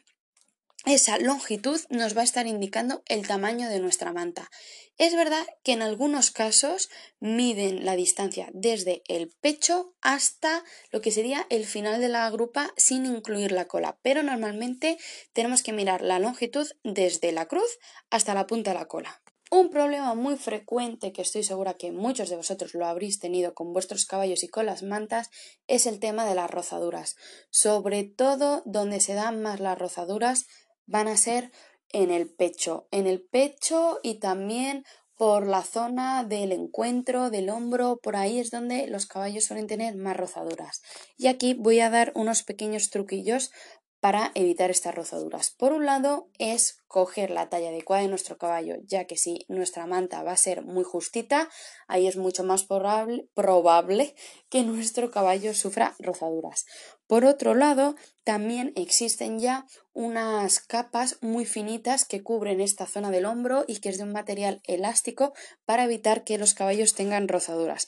esa 0.94 1.18
longitud 1.20 1.82
nos 1.90 2.16
va 2.16 2.22
a 2.22 2.24
estar 2.24 2.48
indicando 2.48 3.04
el 3.08 3.28
tamaño 3.28 3.68
de 3.68 3.80
nuestra 3.80 4.14
manta. 4.14 4.50
Es 4.98 5.16
verdad 5.16 5.46
que 5.64 5.74
en 5.74 5.82
algunos 5.82 6.32
casos 6.32 6.90
miden 7.20 7.86
la 7.86 7.96
distancia 7.96 8.50
desde 8.54 9.04
el 9.08 9.30
pecho 9.42 9.94
hasta 10.02 10.64
lo 10.92 11.02
que 11.02 11.12
sería 11.12 11.46
el 11.50 11.66
final 11.66 12.00
de 12.00 12.08
la 12.08 12.30
grupa 12.30 12.74
sin 12.78 13.06
incluir 13.06 13.52
la 13.52 13.68
cola, 13.68 14.00
pero 14.02 14.24
normalmente 14.24 14.98
tenemos 15.34 15.62
que 15.62 15.74
mirar 15.74 16.02
la 16.02 16.20
longitud 16.20 16.68
desde 16.84 17.32
la 17.34 17.48
cruz 17.48 17.80
hasta 18.10 18.34
la 18.34 18.48
punta 18.48 18.72
de 18.72 18.80
la 18.80 18.86
cola. 18.86 19.22
Un 19.50 19.70
problema 19.70 20.14
muy 20.14 20.36
frecuente 20.36 21.14
que 21.14 21.22
estoy 21.22 21.42
segura 21.42 21.76
que 21.76 21.94
muchos 21.94 22.30
de 22.30 22.36
vosotros 22.36 22.74
lo 22.74 22.86
habréis 22.86 23.20
tenido 23.20 23.54
con 23.54 23.72
vuestros 23.72 24.06
caballos 24.06 24.44
y 24.44 24.50
con 24.50 24.66
las 24.66 24.84
mantas 24.84 25.30
es 25.68 25.86
el 25.86 26.02
tema 26.02 26.26
de 26.26 26.36
las 26.36 26.52
rozaduras. 26.52 27.16
Sobre 27.50 28.04
todo 28.04 28.62
donde 28.66 29.00
se 29.00 29.14
dan 29.14 29.42
más 29.42 29.62
las 29.62 29.78
rozaduras 29.80 30.48
van 30.88 31.08
a 31.08 31.18
ser 31.18 31.52
en 31.90 32.12
el 32.12 32.30
pecho, 32.30 32.88
en 32.92 33.08
el 33.08 33.22
pecho 33.22 34.00
y 34.02 34.16
también 34.16 34.84
por 35.18 35.48
la 35.48 35.64
zona 35.64 36.24
del 36.24 36.52
encuentro, 36.52 37.32
del 37.32 37.50
hombro, 37.50 38.00
por 38.02 38.16
ahí 38.16 38.40
es 38.40 38.52
donde 38.52 38.86
los 38.88 39.08
caballos 39.08 39.46
suelen 39.46 39.66
tener 39.66 39.96
más 39.96 40.16
rozaduras. 40.16 40.84
Y 41.18 41.26
aquí 41.26 41.56
voy 41.56 41.80
a 41.80 41.90
dar 41.90 42.12
unos 42.14 42.44
pequeños 42.44 42.92
truquillos 42.92 43.52
para 44.00 44.32
evitar 44.36 44.70
estas 44.70 44.94
rozaduras. 44.94 45.50
Por 45.50 45.74
un 45.74 45.86
lado 45.86 46.30
es 46.38 46.78
coger 46.88 47.32
la 47.32 47.50
talla 47.50 47.70
adecuada 47.70 48.04
de 48.04 48.10
nuestro 48.10 48.38
caballo, 48.38 48.76
ya 48.86 49.06
que 49.06 49.18
si 49.18 49.46
nuestra 49.48 49.88
manta 49.88 50.24
va 50.24 50.32
a 50.34 50.38
ser 50.38 50.64
muy 50.64 50.84
justita, 50.84 51.50
ahí 51.88 52.08
es 52.08 52.16
mucho 52.16 52.44
más 52.44 52.64
probable, 52.64 53.28
probable 53.34 54.16
que 54.50 54.64
nuestro 54.64 55.10
caballo 55.10 55.54
sufra 55.54 55.96
rozaduras. 56.00 56.66
Por 57.08 57.26
otro 57.26 57.56
lado, 57.56 57.96
también 58.24 58.74
existen 58.76 59.40
ya 59.40 59.66
unas 59.94 60.60
capas 60.60 61.18
muy 61.22 61.46
finitas 61.46 62.06
que 62.06 62.22
cubren 62.22 62.62
esta 62.62 62.86
zona 62.86 63.10
del 63.10 63.26
hombro 63.26 63.66
y 63.68 63.80
que 63.80 63.90
es 63.90 63.98
de 63.98 64.04
un 64.04 64.12
material 64.12 64.62
elástico 64.66 65.34
para 65.66 65.86
evitar 65.86 66.24
que 66.24 66.38
los 66.38 66.54
caballos 66.54 66.94
tengan 66.94 67.28
rozaduras. 67.28 67.88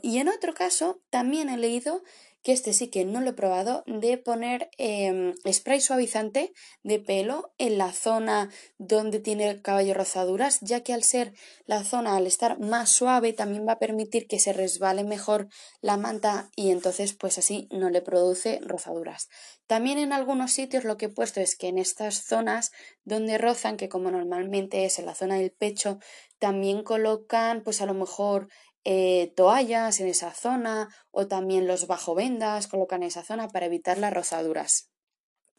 y 0.00 0.18
en 0.18 0.28
otro 0.28 0.54
caso, 0.54 1.02
también 1.10 1.50
he 1.50 1.58
leído 1.58 2.02
que 2.42 2.52
este 2.52 2.72
sí 2.72 2.88
que 2.88 3.04
no 3.04 3.20
lo 3.20 3.30
he 3.30 3.32
probado, 3.32 3.82
de 3.86 4.18
poner 4.18 4.70
em, 4.78 5.34
spray 5.50 5.80
suavizante 5.80 6.52
de 6.82 6.98
pelo 6.98 7.52
en 7.58 7.78
la 7.78 7.92
zona 7.92 8.50
donde 8.78 9.20
tiene 9.20 9.48
el 9.48 9.62
caballo 9.62 9.94
rozaduras, 9.94 10.60
ya 10.60 10.80
que 10.82 10.92
al 10.92 11.02
ser 11.02 11.32
la 11.64 11.84
zona, 11.84 12.16
al 12.16 12.26
estar 12.26 12.58
más 12.60 12.90
suave, 12.90 13.32
también 13.32 13.66
va 13.66 13.72
a 13.72 13.78
permitir 13.78 14.26
que 14.26 14.38
se 14.38 14.52
resbale 14.52 15.04
mejor 15.04 15.48
la 15.80 15.96
manta 15.96 16.50
y 16.56 16.70
entonces 16.70 17.12
pues 17.14 17.38
así 17.38 17.68
no 17.70 17.90
le 17.90 18.02
produce 18.02 18.60
rozaduras. 18.62 19.28
También 19.66 19.98
en 19.98 20.12
algunos 20.12 20.52
sitios 20.52 20.84
lo 20.84 20.96
que 20.96 21.06
he 21.06 21.08
puesto 21.08 21.40
es 21.40 21.56
que 21.56 21.66
en 21.66 21.78
estas 21.78 22.22
zonas 22.22 22.70
donde 23.04 23.36
rozan, 23.38 23.76
que 23.76 23.88
como 23.88 24.10
normalmente 24.12 24.84
es 24.84 25.00
en 25.00 25.06
la 25.06 25.14
zona 25.16 25.36
del 25.36 25.50
pecho, 25.50 25.98
también 26.38 26.82
colocan 26.84 27.62
pues 27.62 27.80
a 27.80 27.86
lo 27.86 27.94
mejor 27.94 28.48
eh, 28.88 29.32
toallas 29.34 29.98
en 29.98 30.06
esa 30.06 30.32
zona 30.32 30.88
o 31.10 31.26
también 31.26 31.66
los 31.66 31.88
bajo 31.88 32.14
vendas 32.14 32.68
colocan 32.68 33.02
en 33.02 33.08
esa 33.08 33.24
zona 33.24 33.48
para 33.48 33.66
evitar 33.66 33.98
las 33.98 34.14
rozaduras. 34.14 34.92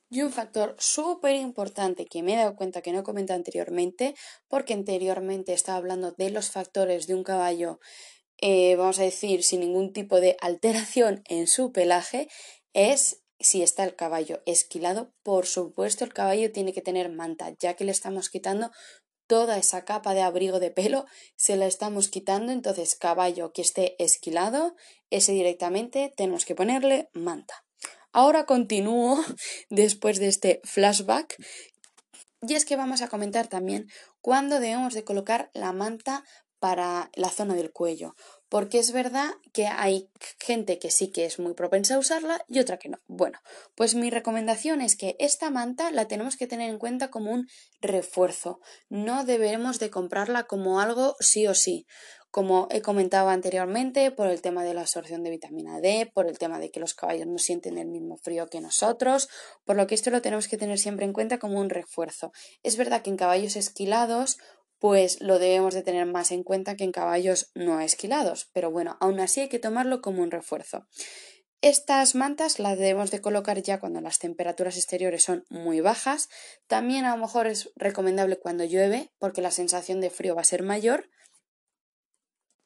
Y 0.10 0.22
un 0.22 0.32
factor 0.32 0.78
súper 0.80 1.36
importante 1.36 2.06
que 2.06 2.24
me 2.24 2.34
he 2.34 2.38
dado 2.38 2.56
cuenta 2.56 2.82
que 2.82 2.94
no 2.94 3.04
comenté 3.04 3.34
anteriormente, 3.34 4.16
porque 4.48 4.74
anteriormente 4.74 5.52
estaba 5.52 5.78
hablando 5.78 6.14
de 6.14 6.30
los 6.30 6.52
factores 6.52 7.06
de 7.06 7.16
un 7.16 7.26
caballo, 7.26 7.82
eh, 8.38 8.78
vamos 8.78 8.98
a 9.00 9.04
decir, 9.04 9.44
sin 9.44 9.60
ningún 9.60 9.92
tipo 9.92 10.22
de 10.22 10.38
alteración 10.40 11.22
en 11.26 11.48
su 11.48 11.74
pelaje, 11.74 12.30
es 12.72 13.26
si 13.42 13.62
está 13.62 13.84
el 13.84 13.98
caballo 13.98 14.42
esquilado. 14.46 15.12
Por 15.22 15.46
supuesto, 15.48 16.06
el 16.06 16.14
caballo 16.14 16.50
tiene 16.54 16.72
que 16.72 16.82
tener 16.82 17.10
manta, 17.10 17.54
ya 17.60 17.74
que 17.74 17.84
le 17.84 17.92
estamos 17.92 18.30
quitando 18.30 18.72
toda 19.28 19.58
esa 19.58 19.86
capa 19.86 20.14
de 20.14 20.22
abrigo 20.22 20.60
de 20.60 20.72
pelo 20.72 21.06
se 21.36 21.56
la 21.56 21.68
estamos 21.68 22.08
quitando, 22.08 22.52
entonces 22.52 22.96
caballo 22.96 23.52
que 23.54 23.62
esté 23.62 24.02
esquilado, 24.04 24.76
ese 25.10 25.34
directamente 25.34 26.14
tenemos 26.16 26.46
que 26.46 26.56
ponerle 26.56 27.10
manta. 27.14 27.64
Ahora 28.12 28.46
continúo 28.46 29.24
después 29.70 30.20
de 30.20 30.28
este 30.28 30.62
flashback 30.64 31.38
y 32.42 32.54
es 32.56 32.66
que 32.66 32.76
vamos 32.76 33.02
a 33.02 33.10
comentar 33.10 33.48
también 33.48 33.90
cuándo 34.22 34.60
debemos 34.60 34.94
de 34.94 35.04
colocar 35.04 35.50
la 35.54 35.74
manta 35.74 36.24
para 36.60 37.12
la 37.14 37.30
zona 37.30 37.56
del 37.56 37.72
cuello 37.72 38.16
porque 38.50 38.80
es 38.80 38.92
verdad 38.92 39.30
que 39.54 39.68
hay 39.68 40.10
gente 40.40 40.80
que 40.80 40.92
sí 40.92 41.12
que 41.12 41.26
es 41.26 41.40
muy 41.40 41.54
propensa 41.54 41.96
a 41.96 42.00
usarla 42.00 42.44
y 42.48 42.60
otra 42.60 42.78
que 42.78 42.90
no. 42.90 43.00
Bueno, 43.08 43.40
pues 43.76 43.96
mi 43.96 44.10
recomendación 44.10 44.82
es 44.82 44.96
que 44.96 45.16
esta 45.20 45.50
manta 45.50 45.92
la 45.92 46.08
tenemos 46.08 46.38
que 46.38 46.48
tener 46.48 46.70
en 46.70 46.80
cuenta 46.80 47.10
como 47.10 47.32
un 47.32 47.48
refuerzo. 47.82 48.60
No 48.90 49.26
debemos 49.26 49.80
de 49.80 49.90
comprarla 49.90 50.44
como 50.44 50.80
algo 50.80 51.16
sí 51.20 51.48
o 51.48 51.54
sí. 51.54 51.86
Como 52.30 52.68
he 52.72 52.82
comentado 52.82 53.30
anteriormente, 53.30 54.12
por 54.12 54.28
el 54.28 54.42
tema 54.42 54.64
de 54.64 54.74
la 54.74 54.82
absorción 54.82 55.24
de 55.24 55.32
vitamina 55.32 55.80
D, 55.80 56.12
por 56.14 56.28
el 56.28 56.38
tema 56.38 56.60
de 56.60 56.70
que 56.70 56.80
los 56.80 56.94
caballos 56.94 57.26
no 57.26 57.38
sienten 57.38 57.78
el 57.78 57.88
mismo 57.88 58.18
frío 58.18 58.48
que 58.48 58.60
nosotros, 58.60 59.30
por 59.66 59.78
lo 59.78 59.88
que 59.88 59.96
esto 59.96 60.12
lo 60.12 60.22
tenemos 60.22 60.48
que 60.48 60.58
tener 60.58 60.78
siempre 60.78 61.06
en 61.06 61.14
cuenta 61.14 61.40
como 61.40 61.60
un 61.60 61.70
refuerzo. 61.70 62.34
Es 62.64 62.76
verdad 62.76 63.02
que 63.02 63.10
en 63.10 63.18
caballos 63.18 63.56
esquilados 63.56 64.38
pues 64.80 65.22
lo 65.22 65.40
debemos 65.40 65.74
de 65.74 65.84
tener 65.84 66.06
más 66.06 66.32
en 66.32 66.44
cuenta 66.44 66.76
que 66.76 66.84
en 66.84 66.92
caballos 66.92 67.52
no 67.56 67.80
esquilados, 67.80 68.50
pero 68.54 68.72
bueno, 68.72 68.98
aún 69.00 69.20
así 69.20 69.42
hay 69.42 69.50
que 69.50 69.60
tomarlo 69.60 70.02
como 70.02 70.22
un 70.22 70.32
refuerzo. 70.32 70.88
Estas 71.62 72.14
mantas 72.14 72.60
las 72.60 72.78
debemos 72.78 73.10
de 73.10 73.20
colocar 73.20 73.62
ya 73.64 73.80
cuando 73.80 74.00
las 74.00 74.20
temperaturas 74.20 74.78
exteriores 74.78 75.24
son 75.24 75.44
muy 75.50 75.82
bajas. 75.82 76.30
También 76.68 77.06
a 77.06 77.16
lo 77.16 77.22
mejor 77.22 77.48
es 77.48 77.72
recomendable 77.76 78.38
cuando 78.38 78.64
llueve 78.64 79.12
porque 79.18 79.42
la 79.42 79.50
sensación 79.50 80.00
de 80.00 80.12
frío 80.12 80.36
va 80.36 80.42
a 80.42 80.46
ser 80.46 80.62
mayor. 80.62 81.10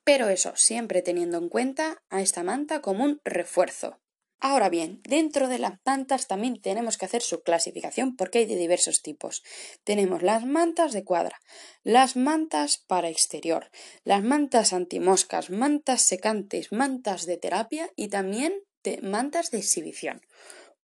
Pero 0.03 0.27
eso, 0.27 0.51
siempre 0.55 1.01
teniendo 1.01 1.37
en 1.37 1.47
cuenta 1.47 2.03
a 2.09 2.21
esta 2.21 2.43
manta 2.43 2.81
como 2.81 3.05
un 3.05 3.21
refuerzo. 3.23 4.01
Ahora 4.43 4.69
bien, 4.69 5.01
dentro 5.03 5.47
de 5.47 5.59
las 5.59 5.73
mantas 5.85 6.25
también 6.25 6.59
tenemos 6.59 6.97
que 6.97 7.05
hacer 7.05 7.21
su 7.21 7.43
clasificación 7.43 8.15
porque 8.15 8.39
hay 8.39 8.45
de 8.47 8.55
diversos 8.55 9.03
tipos. 9.03 9.43
Tenemos 9.83 10.23
las 10.23 10.45
mantas 10.45 10.93
de 10.93 11.03
cuadra, 11.03 11.37
las 11.83 12.15
mantas 12.15 12.79
para 12.79 13.09
exterior, 13.09 13.69
las 14.03 14.23
mantas 14.23 14.73
antimoscas, 14.73 15.51
mantas 15.51 16.01
secantes, 16.01 16.71
mantas 16.71 17.27
de 17.27 17.37
terapia 17.37 17.91
y 17.95 18.07
también 18.07 18.55
mantas 19.03 19.51
de 19.51 19.59
exhibición. 19.59 20.21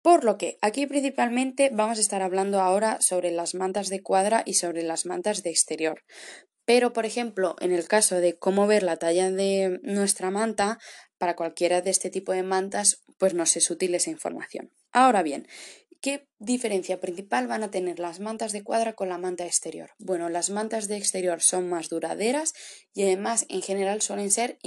Por 0.02 0.24
lo 0.24 0.38
que 0.38 0.58
aquí 0.62 0.88
principalmente 0.88 1.70
vamos 1.74 1.98
a 1.98 2.02
estar 2.02 2.22
hablando 2.22 2.62
ahora 2.62 3.02
sobre 3.02 3.32
las 3.32 3.54
mantas 3.54 3.90
de 3.90 4.02
cuadra 4.02 4.44
y 4.46 4.54
sobre 4.54 4.82
las 4.84 5.06
mantas 5.06 5.44
de 5.44 5.50
exterior. 5.50 6.04
Pero, 6.64 6.94
por 6.94 7.06
ejemplo, 7.06 7.56
en 7.60 7.74
el 7.74 7.88
caso 7.88 8.16
de 8.16 8.38
cómo 8.38 8.66
ver 8.66 8.84
la 8.84 8.96
talla 8.96 9.30
de 9.30 9.80
nuestra 9.84 10.32
manta, 10.32 10.80
para 11.18 11.36
cualquiera 11.36 11.82
de 11.82 11.92
este 11.92 12.10
tipo 12.10 12.32
de 12.32 12.42
mantas, 12.42 13.04
pues 13.22 13.36
nos 13.36 13.56
es 13.56 13.70
útil 13.70 13.94
esa 13.94 14.10
información. 14.10 14.72
Ahora 14.92 15.22
bien, 15.22 15.48
¿Qué 16.02 16.28
diferencia 16.40 17.00
principal 17.00 17.46
van 17.46 17.62
a 17.62 17.70
tener 17.70 18.00
las 18.00 18.20
mantas 18.20 18.54
de 18.54 18.64
cuadra 18.64 18.94
con 18.94 19.08
la 19.08 19.20
manta 19.20 19.46
exterior? 19.46 19.92
Bueno, 20.00 20.30
las 20.30 20.50
mantas 20.50 20.88
de 20.88 20.98
exterior 20.98 21.44
son 21.44 21.70
más 21.70 21.90
duraderas 21.90 22.56
y 22.92 23.04
además 23.04 23.46
en 23.50 23.62
general 23.62 24.02
suelen 24.02 24.32
ser 24.32 24.58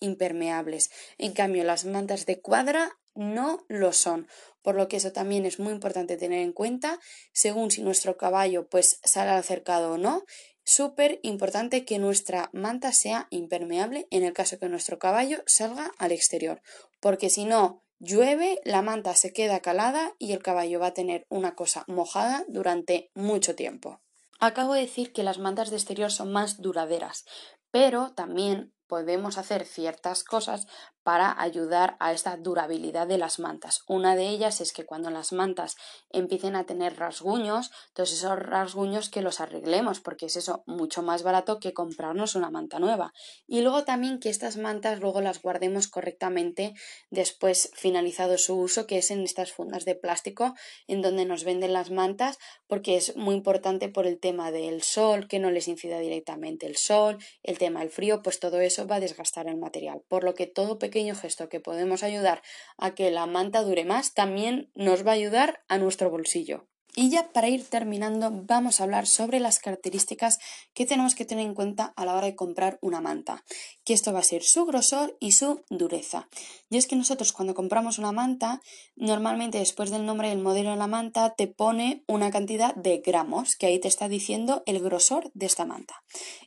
impermeables. 0.00 0.90
En 1.16 1.32
cambio, 1.32 1.62
las 1.62 1.84
mantas 1.84 2.26
de 2.26 2.40
cuadra 2.40 2.98
no 3.14 3.64
lo 3.68 3.92
son, 3.92 4.26
por 4.62 4.74
lo 4.74 4.88
que 4.88 4.96
eso 4.96 5.12
también 5.12 5.46
es 5.46 5.60
muy 5.60 5.72
importante 5.72 6.16
tener 6.16 6.40
en 6.40 6.52
cuenta 6.52 6.98
según 7.32 7.70
si 7.70 7.82
nuestro 7.82 8.16
caballo 8.16 8.68
pues 8.68 8.98
sale 9.04 9.30
al 9.30 9.44
cercado 9.44 9.92
o 9.92 9.98
no. 9.98 10.24
Súper 10.64 11.20
importante 11.22 11.84
que 11.84 12.00
nuestra 12.00 12.50
manta 12.52 12.92
sea 12.92 13.28
impermeable 13.30 14.08
en 14.10 14.24
el 14.24 14.32
caso 14.32 14.58
que 14.58 14.68
nuestro 14.68 14.98
caballo 14.98 15.44
salga 15.46 15.92
al 15.98 16.10
exterior, 16.10 16.62
porque 16.98 17.30
si 17.30 17.44
no, 17.44 17.84
Llueve, 18.02 18.58
la 18.64 18.80
manta 18.80 19.14
se 19.14 19.30
queda 19.34 19.60
calada 19.60 20.14
y 20.18 20.32
el 20.32 20.42
caballo 20.42 20.80
va 20.80 20.86
a 20.86 20.94
tener 20.94 21.26
una 21.28 21.54
cosa 21.54 21.84
mojada 21.86 22.46
durante 22.48 23.10
mucho 23.14 23.54
tiempo. 23.54 24.00
Acabo 24.38 24.72
de 24.72 24.80
decir 24.80 25.12
que 25.12 25.22
las 25.22 25.38
mantas 25.38 25.68
de 25.68 25.76
exterior 25.76 26.10
son 26.10 26.32
más 26.32 26.62
duraderas, 26.62 27.26
pero 27.70 28.14
también 28.14 28.72
podemos 28.86 29.36
hacer 29.36 29.66
ciertas 29.66 30.24
cosas 30.24 30.66
para 31.02 31.40
ayudar 31.40 31.96
a 31.98 32.12
esta 32.12 32.36
durabilidad 32.36 33.06
de 33.06 33.18
las 33.18 33.38
mantas. 33.38 33.82
Una 33.86 34.16
de 34.16 34.28
ellas 34.28 34.60
es 34.60 34.72
que 34.72 34.84
cuando 34.84 35.10
las 35.10 35.32
mantas 35.32 35.76
empiecen 36.10 36.56
a 36.56 36.64
tener 36.64 36.98
rasguños, 36.98 37.70
todos 37.94 38.12
esos 38.12 38.38
rasguños 38.38 39.08
que 39.08 39.22
los 39.22 39.40
arreglemos, 39.40 40.00
porque 40.00 40.26
es 40.26 40.36
eso 40.36 40.62
mucho 40.66 41.02
más 41.02 41.22
barato 41.22 41.58
que 41.58 41.72
comprarnos 41.72 42.34
una 42.34 42.50
manta 42.50 42.78
nueva. 42.78 43.12
Y 43.46 43.62
luego 43.62 43.84
también 43.84 44.20
que 44.20 44.28
estas 44.28 44.56
mantas 44.56 45.00
luego 45.00 45.20
las 45.20 45.40
guardemos 45.40 45.88
correctamente 45.88 46.74
después 47.10 47.70
finalizado 47.74 48.36
su 48.36 48.56
uso, 48.56 48.86
que 48.86 48.98
es 48.98 49.10
en 49.10 49.22
estas 49.22 49.52
fundas 49.52 49.84
de 49.84 49.94
plástico 49.94 50.54
en 50.86 51.02
donde 51.02 51.24
nos 51.24 51.44
venden 51.44 51.72
las 51.72 51.90
mantas, 51.90 52.38
porque 52.66 52.96
es 52.96 53.16
muy 53.16 53.34
importante 53.34 53.88
por 53.88 54.06
el 54.06 54.18
tema 54.18 54.50
del 54.50 54.82
sol, 54.82 55.28
que 55.28 55.38
no 55.38 55.50
les 55.50 55.68
incida 55.68 55.98
directamente 55.98 56.66
el 56.66 56.76
sol, 56.76 57.18
el 57.42 57.58
tema 57.58 57.80
del 57.80 57.90
frío, 57.90 58.22
pues 58.22 58.38
todo 58.38 58.60
eso 58.60 58.86
va 58.86 58.96
a 58.96 59.00
desgastar 59.00 59.46
el 59.48 59.56
material. 59.56 60.02
Por 60.08 60.24
lo 60.24 60.34
que 60.34 60.46
todo 60.46 60.78
pequeño 60.78 60.89
gesto 61.14 61.48
que 61.48 61.60
podemos 61.60 62.02
ayudar 62.02 62.42
a 62.76 62.94
que 62.94 63.10
la 63.10 63.26
manta 63.26 63.62
dure 63.62 63.84
más, 63.84 64.14
también 64.14 64.70
nos 64.74 65.06
va 65.06 65.12
a 65.12 65.14
ayudar 65.14 65.64
a 65.68 65.78
nuestro 65.78 66.10
bolsillo. 66.10 66.66
Y 66.96 67.10
ya 67.10 67.32
para 67.32 67.48
ir 67.48 67.64
terminando 67.64 68.30
vamos 68.32 68.80
a 68.80 68.84
hablar 68.84 69.06
sobre 69.06 69.40
las 69.40 69.58
características 69.58 70.38
que 70.74 70.86
tenemos 70.86 71.14
que 71.14 71.24
tener 71.24 71.46
en 71.46 71.54
cuenta 71.54 71.92
a 71.96 72.04
la 72.04 72.14
hora 72.14 72.26
de 72.26 72.34
comprar 72.34 72.78
una 72.82 73.00
manta, 73.00 73.44
que 73.84 73.92
esto 73.92 74.12
va 74.12 74.20
a 74.20 74.24
ser 74.24 74.42
su 74.42 74.66
grosor 74.66 75.16
y 75.20 75.32
su 75.32 75.64
dureza. 75.70 76.28
Y 76.68 76.78
es 76.78 76.86
que 76.86 76.96
nosotros 76.96 77.32
cuando 77.32 77.54
compramos 77.54 77.98
una 77.98 78.12
manta, 78.12 78.60
normalmente 78.96 79.58
después 79.58 79.90
del 79.90 80.06
nombre 80.06 80.28
del 80.28 80.38
modelo 80.38 80.70
de 80.70 80.76
la 80.76 80.86
manta 80.86 81.34
te 81.34 81.46
pone 81.46 82.04
una 82.08 82.30
cantidad 82.30 82.74
de 82.74 82.98
gramos, 82.98 83.56
que 83.56 83.66
ahí 83.66 83.78
te 83.78 83.88
está 83.88 84.08
diciendo 84.08 84.62
el 84.66 84.80
grosor 84.80 85.30
de 85.34 85.46
esta 85.46 85.64
manta. 85.64 86.02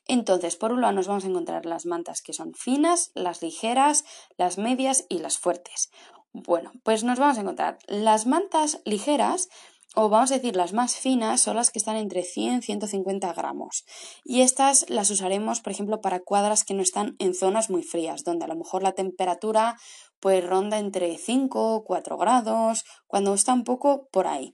Entonces, 0.08 0.56
por 0.56 0.74
un 0.74 0.82
lado 0.82 0.94
nos 0.94 1.08
vamos 1.08 1.24
a 1.24 1.28
encontrar 1.28 1.66
las 1.66 1.86
mantas 1.86 2.22
que 2.22 2.34
son 2.34 2.54
finas, 2.54 3.12
las 3.16 3.42
ligeras, 3.42 4.04
las 4.38 4.58
medias 4.58 5.06
y 5.10 5.20
las 5.20 5.38
fuertes. 5.38 5.90
Bueno, 6.34 6.72
pues 6.84 7.04
nos 7.04 7.20
vamos 7.20 7.38
a 7.38 7.42
encontrar 7.42 7.78
las 7.86 8.26
mantas 8.26 8.82
ligeras 8.86 9.50
o 9.96 10.10
vamos 10.10 10.32
a 10.32 10.36
decir 10.36 10.56
las 10.56 10.74
más 10.74 10.96
finas, 10.96 11.42
son 11.42 11.56
las 11.56 11.72
que 11.72 11.80
están 11.80 11.96
entre 11.96 12.24
100 12.24 12.60
y 12.60 12.62
150 12.62 13.34
gramos. 13.34 13.86
Y 14.24 14.42
estas 14.42 14.90
las 14.90 15.10
usaremos, 15.10 15.62
por 15.62 15.72
ejemplo, 15.72 16.02
para 16.02 16.20
cuadras 16.20 16.64
que 16.64 16.74
no 16.74 16.82
están 16.82 17.16
en 17.20 17.34
zonas 17.34 17.70
muy 17.70 17.84
frías, 17.84 18.24
donde 18.24 18.46
a 18.46 18.48
lo 18.48 18.56
mejor 18.56 18.84
la 18.84 18.94
temperatura 18.94 19.78
pues 20.20 20.44
ronda 20.46 20.80
entre 20.80 21.18
5 21.18 21.76
o 21.76 21.84
4 21.84 22.18
grados, 22.18 22.86
cuando 23.08 23.34
está 23.34 23.54
un 23.54 23.64
poco 23.64 24.08
por 24.12 24.26
ahí. 24.26 24.54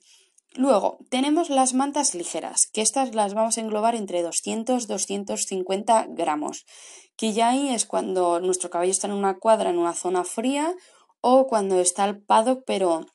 Luego, 0.56 0.97
tenemos 1.10 1.52
las 1.52 1.75
mantas 1.75 2.15
ligeras, 2.15 2.65
que 2.73 2.82
estas 2.82 3.13
las 3.13 3.36
vamos 3.36 3.58
a 3.58 3.62
englobar 3.62 3.93
entre 3.93 4.23
200 4.23 4.88
250 4.88 6.08
gramos, 6.10 6.65
que 7.15 7.34
ya 7.34 7.49
ahí 7.49 7.69
es 7.69 7.86
cuando 7.86 8.39
nuestro 8.39 8.71
caballo 8.71 8.91
está 8.91 9.06
en 9.08 9.13
una 9.13 9.38
cuadra 9.38 9.69
en 9.69 9.78
una 9.78 9.93
zona 9.93 10.23
fría 10.23 10.73
o 11.21 11.45
cuando 11.47 11.80
está 11.80 12.04
al 12.06 12.19
paddock 12.19 12.63
pero 12.65 13.06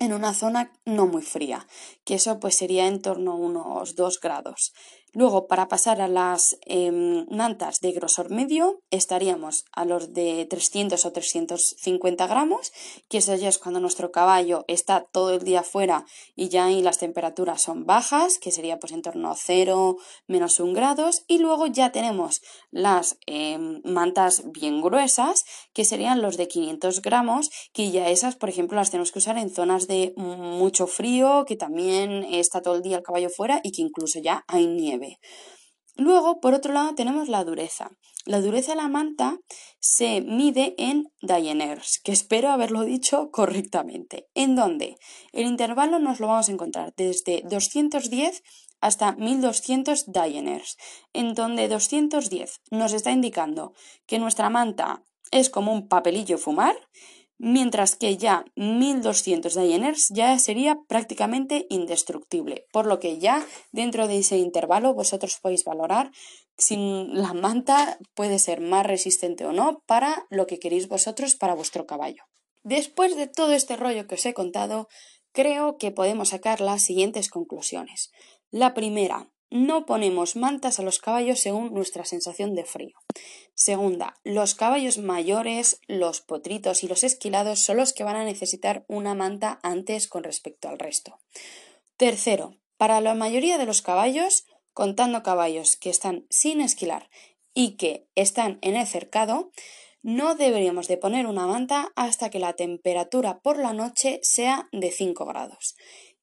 en 0.00 0.14
una 0.14 0.34
zona 0.34 0.72
no 0.86 1.06
muy 1.06 1.22
fría, 1.22 1.66
que 2.04 2.14
eso 2.14 2.40
pues 2.40 2.56
sería 2.56 2.86
en 2.88 3.02
torno 3.02 3.32
a 3.32 3.36
unos 3.36 3.94
2 3.94 4.18
grados. 4.18 4.72
Luego, 5.12 5.48
para 5.48 5.66
pasar 5.68 6.00
a 6.00 6.08
las 6.08 6.56
em, 6.66 7.26
mantas 7.30 7.80
de 7.80 7.90
grosor 7.92 8.30
medio, 8.30 8.80
estaríamos 8.90 9.64
a 9.72 9.84
los 9.84 10.12
de 10.12 10.46
300 10.48 11.04
o 11.04 11.12
350 11.12 12.26
gramos, 12.28 12.72
que 13.08 13.18
eso 13.18 13.34
ya 13.34 13.48
es 13.48 13.58
cuando 13.58 13.80
nuestro 13.80 14.12
caballo 14.12 14.64
está 14.68 15.04
todo 15.10 15.32
el 15.32 15.42
día 15.42 15.64
fuera 15.64 16.04
y 16.36 16.48
ya 16.48 16.66
ahí 16.66 16.80
las 16.80 16.98
temperaturas 16.98 17.60
son 17.62 17.86
bajas, 17.86 18.38
que 18.38 18.52
sería 18.52 18.78
pues 18.78 18.92
en 18.92 19.02
torno 19.02 19.30
a 19.30 19.36
0, 19.36 19.96
menos 20.28 20.60
1 20.60 20.72
grados. 20.74 21.24
Y 21.26 21.38
luego 21.38 21.66
ya 21.66 21.90
tenemos 21.90 22.40
las 22.70 23.18
em, 23.26 23.82
mantas 23.84 24.44
bien 24.52 24.80
gruesas, 24.80 25.44
que 25.72 25.84
serían 25.84 26.22
los 26.22 26.36
de 26.36 26.46
500 26.46 27.02
gramos, 27.02 27.50
que 27.72 27.90
ya 27.90 28.08
esas, 28.08 28.36
por 28.36 28.48
ejemplo, 28.48 28.76
las 28.76 28.90
tenemos 28.90 29.10
que 29.10 29.18
usar 29.18 29.38
en 29.38 29.50
zonas 29.50 29.88
de 29.88 30.12
mucho 30.16 30.86
frío, 30.86 31.44
que 31.46 31.56
también 31.56 32.24
está 32.30 32.62
todo 32.62 32.76
el 32.76 32.82
día 32.82 32.98
el 32.98 33.02
caballo 33.02 33.28
fuera 33.28 33.60
y 33.64 33.72
que 33.72 33.82
incluso 33.82 34.20
ya 34.20 34.44
hay 34.46 34.66
nieve. 34.66 34.99
Luego, 35.96 36.40
por 36.40 36.54
otro 36.54 36.72
lado, 36.72 36.94
tenemos 36.94 37.28
la 37.28 37.44
dureza. 37.44 37.90
La 38.26 38.40
dureza 38.40 38.72
de 38.72 38.76
la 38.76 38.88
manta 38.88 39.38
se 39.80 40.20
mide 40.20 40.74
en 40.78 41.10
Dyeners, 41.20 42.00
que 42.02 42.12
espero 42.12 42.50
haberlo 42.50 42.84
dicho 42.84 43.30
correctamente. 43.30 44.28
¿En 44.34 44.56
dónde? 44.56 44.96
El 45.32 45.46
intervalo 45.46 45.98
nos 45.98 46.20
lo 46.20 46.28
vamos 46.28 46.48
a 46.48 46.52
encontrar 46.52 46.94
desde 46.96 47.42
210 47.44 48.42
hasta 48.80 49.12
1200 49.12 50.12
Dyeners, 50.12 50.76
en 51.12 51.34
donde 51.34 51.68
210 51.68 52.60
nos 52.70 52.92
está 52.92 53.10
indicando 53.10 53.74
que 54.06 54.18
nuestra 54.18 54.48
manta 54.48 55.04
es 55.30 55.50
como 55.50 55.72
un 55.72 55.88
papelillo 55.88 56.38
fumar 56.38 56.76
mientras 57.42 57.96
que 57.96 58.18
ya 58.18 58.44
1200 58.54 59.54
Dyeners 59.54 60.08
ya 60.10 60.38
sería 60.38 60.78
prácticamente 60.86 61.66
indestructible, 61.70 62.66
por 62.70 62.86
lo 62.86 63.00
que 63.00 63.18
ya 63.18 63.46
dentro 63.72 64.06
de 64.06 64.18
ese 64.18 64.36
intervalo 64.36 64.92
vosotros 64.92 65.38
podéis 65.40 65.64
valorar 65.64 66.12
si 66.58 66.76
la 67.12 67.32
manta 67.32 67.98
puede 68.14 68.38
ser 68.38 68.60
más 68.60 68.84
resistente 68.84 69.46
o 69.46 69.52
no 69.52 69.82
para 69.86 70.26
lo 70.28 70.46
que 70.46 70.58
queréis 70.58 70.86
vosotros 70.86 71.34
para 71.34 71.54
vuestro 71.54 71.86
caballo. 71.86 72.24
Después 72.62 73.16
de 73.16 73.26
todo 73.26 73.52
este 73.52 73.76
rollo 73.76 74.06
que 74.06 74.16
os 74.16 74.26
he 74.26 74.34
contado, 74.34 74.88
creo 75.32 75.78
que 75.78 75.90
podemos 75.90 76.28
sacar 76.28 76.60
las 76.60 76.82
siguientes 76.82 77.30
conclusiones. 77.30 78.12
La 78.50 78.74
primera, 78.74 79.30
no 79.50 79.84
ponemos 79.84 80.36
mantas 80.36 80.78
a 80.78 80.82
los 80.82 80.98
caballos 80.98 81.40
según 81.40 81.74
nuestra 81.74 82.04
sensación 82.04 82.54
de 82.54 82.64
frío. 82.64 82.96
Segunda, 83.54 84.16
los 84.24 84.54
caballos 84.54 84.98
mayores, 84.98 85.80
los 85.86 86.20
potritos 86.20 86.82
y 86.82 86.88
los 86.88 87.04
esquilados 87.04 87.60
son 87.60 87.76
los 87.76 87.92
que 87.92 88.04
van 88.04 88.16
a 88.16 88.24
necesitar 88.24 88.84
una 88.88 89.14
manta 89.14 89.58
antes 89.62 90.08
con 90.08 90.24
respecto 90.24 90.68
al 90.68 90.78
resto. 90.78 91.18
Tercero, 91.96 92.56
para 92.76 93.00
la 93.00 93.14
mayoría 93.14 93.58
de 93.58 93.66
los 93.66 93.82
caballos, 93.82 94.46
contando 94.72 95.22
caballos 95.22 95.76
que 95.76 95.90
están 95.90 96.26
sin 96.30 96.60
esquilar 96.60 97.10
y 97.52 97.76
que 97.76 98.06
están 98.14 98.58
en 98.62 98.76
el 98.76 98.86
cercado, 98.86 99.50
no 100.02 100.34
deberíamos 100.34 100.88
de 100.88 100.96
poner 100.96 101.26
una 101.26 101.46
manta 101.46 101.92
hasta 101.94 102.30
que 102.30 102.38
la 102.38 102.54
temperatura 102.54 103.40
por 103.40 103.58
la 103.58 103.74
noche 103.74 104.20
sea 104.22 104.68
de 104.72 104.90
5 104.90 105.26
grados. 105.26 105.76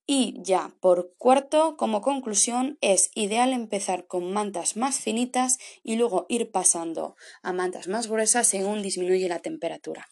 Y 0.10 0.36
ya, 0.42 0.72
por 0.80 1.14
cuarto, 1.18 1.76
como 1.76 2.02
conclusión, 2.02 2.78
es 2.80 3.12
ideal 3.14 3.52
empezar 3.52 4.08
con 4.08 4.32
mantas 4.32 4.78
más 4.78 5.02
finitas 5.02 5.58
y 5.84 5.98
luego 5.98 6.26
ir 6.30 6.50
pasando 6.50 7.18
a 7.44 7.52
mantas 7.52 7.90
más 7.90 8.08
gruesas 8.08 8.48
según 8.48 8.82
disminuye 8.82 9.28
la 9.28 9.40
temperatura. 9.40 10.08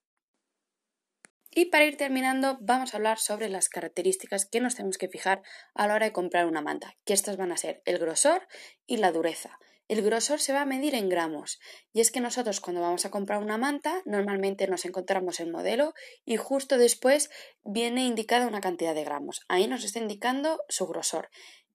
Y 1.53 1.67
para 1.67 1.85
ir 1.85 1.97
terminando, 1.97 2.59
vamos 2.61 2.93
a 2.93 2.97
hablar 2.97 3.21
sobre 3.21 3.49
las 3.49 3.69
características 3.69 4.45
que 4.45 4.61
nos 4.61 4.75
tenemos 4.75 4.99
que 4.99 5.09
fijar 5.09 5.43
a 5.73 5.87
la 5.87 5.95
hora 5.95 6.07
de 6.07 6.13
comprar 6.13 6.47
una 6.47 6.63
manta, 6.63 6.97
que 7.05 7.15
estas 7.15 7.37
van 7.37 7.53
a 7.53 7.57
ser 7.57 7.81
el 7.85 7.99
grosor 7.99 8.49
y 8.89 8.97
la 8.97 9.13
dureza. 9.13 9.61
El 9.87 10.03
grosor 10.03 10.41
se 10.41 10.53
va 10.53 10.63
a 10.63 10.67
medir 10.67 10.97
en 10.97 11.09
gramos 11.09 11.61
y 11.93 12.01
es 12.01 12.11
que 12.11 12.21
nosotros 12.21 12.59
cuando 12.59 12.81
vamos 12.81 13.05
a 13.05 13.13
comprar 13.13 13.41
una 13.41 13.59
manta 13.59 14.03
normalmente 14.05 14.67
nos 14.67 14.85
encontramos 14.87 15.39
el 15.39 15.53
modelo 15.53 15.95
y 16.25 16.39
justo 16.39 16.77
después 16.77 17.31
viene 17.63 18.05
indicada 18.05 18.49
una 18.49 18.61
cantidad 18.61 18.97
de 18.97 19.05
gramos. 19.05 19.43
Ahí 19.47 19.69
nos 19.69 19.85
está 19.85 20.01
indicando 20.01 20.65
su 20.69 20.89
grosor. 20.89 21.31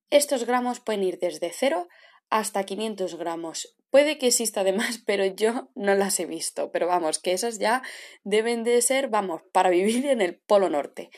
Estos 0.09 0.43
gramos 0.45 0.81
pueden 0.81 1.03
ir 1.03 1.19
desde 1.19 1.51
0 1.53 1.87
hasta 2.29 2.63
500 2.63 3.15
gramos. 3.15 3.75
Puede 3.89 4.17
que 4.17 4.27
exista 4.27 4.61
además, 4.61 5.01
pero 5.05 5.25
yo 5.25 5.69
no 5.75 5.95
las 5.95 6.19
he 6.19 6.25
visto. 6.25 6.71
Pero 6.71 6.87
vamos, 6.87 7.19
que 7.19 7.33
esas 7.33 7.59
ya 7.59 7.81
deben 8.23 8.63
de 8.63 8.81
ser, 8.81 9.09
vamos, 9.09 9.41
para 9.51 9.69
vivir 9.69 10.05
en 10.05 10.21
el 10.21 10.35
Polo 10.35 10.69
Norte. 10.69 11.09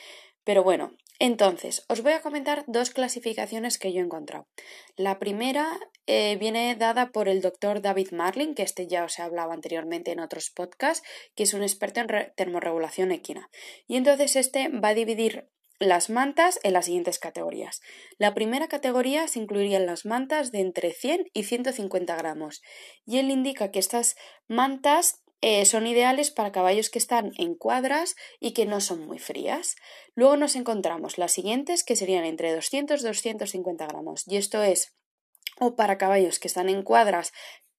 Pero 0.44 0.64
bueno, 0.64 0.96
entonces, 1.18 1.84
os 1.88 2.02
voy 2.02 2.14
a 2.14 2.20
comentar 2.20 2.64
dos 2.66 2.90
clasificaciones 2.90 3.78
que 3.78 3.92
yo 3.92 4.00
he 4.00 4.04
encontrado. 4.04 4.48
La 4.96 5.20
primera 5.20 5.78
eh, 6.08 6.36
viene 6.40 6.74
dada 6.74 7.12
por 7.12 7.28
el 7.28 7.40
doctor 7.40 7.80
David 7.80 8.10
Marlin, 8.10 8.56
que 8.56 8.64
este 8.64 8.88
ya 8.88 9.04
os 9.04 9.20
he 9.20 9.22
hablado 9.22 9.52
anteriormente 9.52 10.10
en 10.10 10.18
otros 10.18 10.50
podcasts, 10.50 11.06
que 11.36 11.44
es 11.44 11.54
un 11.54 11.62
experto 11.62 12.00
en 12.00 12.32
termorregulación 12.34 13.12
equina. 13.12 13.50
Y 13.86 13.98
entonces 13.98 14.34
este 14.34 14.68
va 14.68 14.88
a 14.88 14.94
dividir 14.94 15.48
las 15.88 16.10
mantas 16.10 16.60
en 16.62 16.72
las 16.72 16.86
siguientes 16.86 17.18
categorías. 17.18 17.80
La 18.18 18.34
primera 18.34 18.68
categoría 18.68 19.28
se 19.28 19.40
incluirían 19.40 19.86
las 19.86 20.04
mantas 20.04 20.52
de 20.52 20.60
entre 20.60 20.92
100 20.92 21.30
y 21.32 21.44
150 21.44 22.16
gramos 22.16 22.62
y 23.04 23.18
él 23.18 23.30
indica 23.30 23.70
que 23.70 23.78
estas 23.78 24.16
mantas 24.48 25.22
eh, 25.40 25.64
son 25.64 25.86
ideales 25.88 26.30
para 26.30 26.52
caballos 26.52 26.88
que 26.88 27.00
están 27.00 27.32
en 27.36 27.56
cuadras 27.56 28.14
y 28.38 28.52
que 28.52 28.64
no 28.64 28.80
son 28.80 29.04
muy 29.06 29.18
frías. 29.18 29.74
Luego 30.14 30.36
nos 30.36 30.54
encontramos 30.54 31.18
las 31.18 31.32
siguientes 31.32 31.82
que 31.82 31.96
serían 31.96 32.24
entre 32.24 32.54
200 32.54 33.00
y 33.00 33.04
250 33.04 33.86
gramos 33.86 34.22
y 34.28 34.36
esto 34.36 34.62
es 34.62 34.94
o 35.58 35.76
para 35.76 35.98
caballos 35.98 36.38
que 36.38 36.48
están 36.48 36.68
en 36.68 36.82
cuadras 36.82 37.32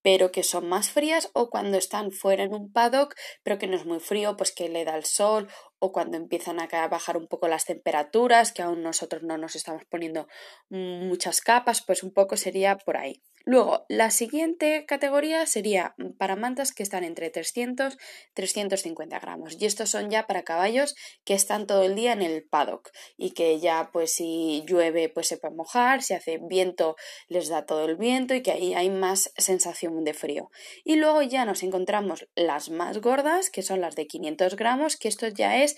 pero 0.03 0.31
que 0.31 0.43
son 0.43 0.69
más 0.69 0.91
frías 0.91 1.31
o 1.33 1.49
cuando 1.49 1.77
están 1.77 2.11
fuera 2.11 2.43
en 2.43 2.53
un 2.53 2.71
paddock 2.71 3.15
pero 3.41 3.57
que 3.57 3.65
no 3.65 3.75
es 3.75 3.85
muy 3.85 3.99
frío 3.99 4.37
pues 4.37 4.51
que 4.51 4.69
le 4.69 4.85
da 4.85 4.95
el 4.95 5.05
sol 5.05 5.47
o 5.79 5.91
cuando 5.91 6.17
empiezan 6.17 6.59
a 6.59 6.87
bajar 6.87 7.17
un 7.17 7.27
poco 7.27 7.47
las 7.47 7.65
temperaturas 7.65 8.51
que 8.51 8.61
aún 8.61 8.83
nosotros 8.83 9.23
no 9.23 9.37
nos 9.37 9.55
estamos 9.55 9.83
poniendo 9.89 10.27
muchas 10.69 11.41
capas 11.41 11.83
pues 11.83 12.03
un 12.03 12.13
poco 12.13 12.37
sería 12.37 12.77
por 12.77 12.97
ahí 12.97 13.23
Luego, 13.45 13.86
la 13.89 14.10
siguiente 14.10 14.86
categoría 14.86 15.45
sería 15.45 15.95
para 16.17 16.38
mantas 16.38 16.71
que 16.71 16.82
están 16.82 17.03
entre 17.03 17.29
300 17.29 17.95
y 17.95 17.97
350 18.34 19.19
gramos. 19.19 19.58
Y 19.60 19.65
estos 19.65 19.89
son 19.89 20.10
ya 20.10 20.27
para 20.27 20.43
caballos 20.43 20.95
que 21.25 21.34
están 21.34 21.67
todo 21.67 21.84
el 21.84 21.95
día 21.95 22.13
en 22.13 22.21
el 22.21 22.43
paddock 22.47 22.89
y 23.17 23.32
que 23.32 23.60
ya, 23.60 23.89
pues, 23.91 24.13
si 24.13 24.63
llueve, 24.65 25.10
pues 25.10 25.27
se 25.27 25.38
puede 25.38 25.56
mojar, 25.56 26.03
si 26.03 26.13
hace 26.13 26.39
viento, 26.41 26.95
les 27.27 27.49
da 27.49 27.65
todo 27.65 27.84
el 27.84 27.97
viento 27.97 28.34
y 28.34 28.41
que 28.41 28.51
ahí 28.51 28.73
hay 28.73 28.89
más 28.89 29.34
sensación 29.38 30.06
de 30.06 30.13
frío. 30.13 30.49
Y 30.86 30.95
luego 30.95 31.21
ya 31.21 31.43
nos 31.43 31.63
encontramos 31.63 32.27
las 32.36 32.69
más 32.69 33.01
gordas, 33.01 33.49
que 33.49 33.62
son 33.62 33.82
las 33.82 33.95
de 33.95 34.08
500 34.08 34.56
gramos, 34.56 34.95
que 34.95 35.10
esto 35.10 35.27
ya 35.27 35.62
es 35.62 35.75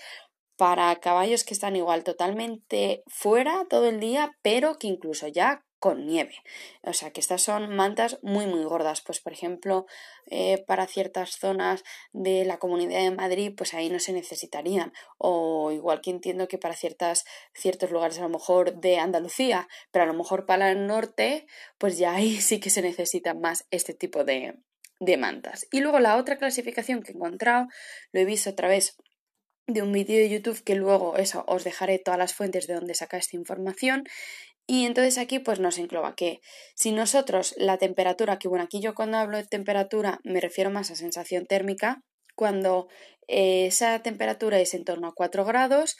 para 0.56 0.94
caballos 0.96 1.44
que 1.44 1.52
están 1.52 1.76
igual 1.76 2.04
totalmente 2.04 3.02
fuera 3.06 3.66
todo 3.68 3.88
el 3.88 4.00
día, 4.00 4.32
pero 4.42 4.78
que 4.78 4.86
incluso 4.86 5.26
ya 5.28 5.65
con 5.78 6.06
nieve. 6.06 6.34
O 6.82 6.92
sea 6.92 7.10
que 7.10 7.20
estas 7.20 7.42
son 7.42 7.74
mantas 7.74 8.18
muy 8.22 8.46
muy 8.46 8.64
gordas. 8.64 9.00
Pues 9.02 9.20
por 9.20 9.32
ejemplo, 9.32 9.86
eh, 10.26 10.64
para 10.66 10.86
ciertas 10.86 11.36
zonas 11.38 11.84
de 12.12 12.44
la 12.44 12.58
comunidad 12.58 13.00
de 13.00 13.10
Madrid, 13.10 13.52
pues 13.56 13.74
ahí 13.74 13.88
no 13.90 13.98
se 13.98 14.12
necesitarían. 14.12 14.92
O 15.18 15.70
igual 15.72 16.00
que 16.00 16.10
entiendo 16.10 16.48
que 16.48 16.58
para 16.58 16.74
ciertas, 16.74 17.24
ciertos 17.54 17.90
lugares 17.90 18.18
a 18.18 18.22
lo 18.22 18.28
mejor 18.28 18.80
de 18.80 18.98
Andalucía, 18.98 19.68
pero 19.90 20.04
a 20.04 20.06
lo 20.06 20.14
mejor 20.14 20.46
para 20.46 20.70
el 20.70 20.86
norte, 20.86 21.46
pues 21.78 21.98
ya 21.98 22.14
ahí 22.14 22.40
sí 22.40 22.60
que 22.60 22.70
se 22.70 22.82
necesitan 22.82 23.40
más 23.40 23.66
este 23.70 23.94
tipo 23.94 24.24
de, 24.24 24.58
de 25.00 25.16
mantas. 25.16 25.66
Y 25.70 25.80
luego 25.80 26.00
la 26.00 26.16
otra 26.16 26.38
clasificación 26.38 27.02
que 27.02 27.12
he 27.12 27.14
encontrado, 27.14 27.68
lo 28.12 28.20
he 28.20 28.24
visto 28.24 28.50
otra 28.50 28.68
vez 28.68 28.96
de 29.66 29.82
un 29.82 29.92
vídeo 29.92 30.18
de 30.18 30.28
YouTube 30.28 30.62
que 30.62 30.76
luego 30.76 31.16
eso 31.16 31.44
os 31.48 31.64
dejaré 31.64 31.98
todas 31.98 32.18
las 32.18 32.34
fuentes 32.34 32.66
de 32.66 32.74
donde 32.74 32.94
saca 32.94 33.16
esta 33.16 33.36
información 33.36 34.04
y 34.66 34.84
entonces 34.84 35.18
aquí 35.18 35.38
pues 35.38 35.60
nos 35.60 35.78
engloba 35.78 36.14
que 36.14 36.40
si 36.74 36.92
nosotros 36.92 37.54
la 37.56 37.78
temperatura, 37.78 38.38
que 38.38 38.48
bueno, 38.48 38.64
aquí 38.64 38.80
yo 38.80 38.94
cuando 38.94 39.18
hablo 39.18 39.36
de 39.36 39.44
temperatura 39.44 40.20
me 40.24 40.40
refiero 40.40 40.70
más 40.70 40.90
a 40.90 40.96
sensación 40.96 41.46
térmica, 41.46 42.02
cuando 42.34 42.88
eh, 43.28 43.66
esa 43.66 44.00
temperatura 44.02 44.58
es 44.60 44.74
en 44.74 44.84
torno 44.84 45.08
a 45.08 45.14
4 45.14 45.44
grados, 45.44 45.96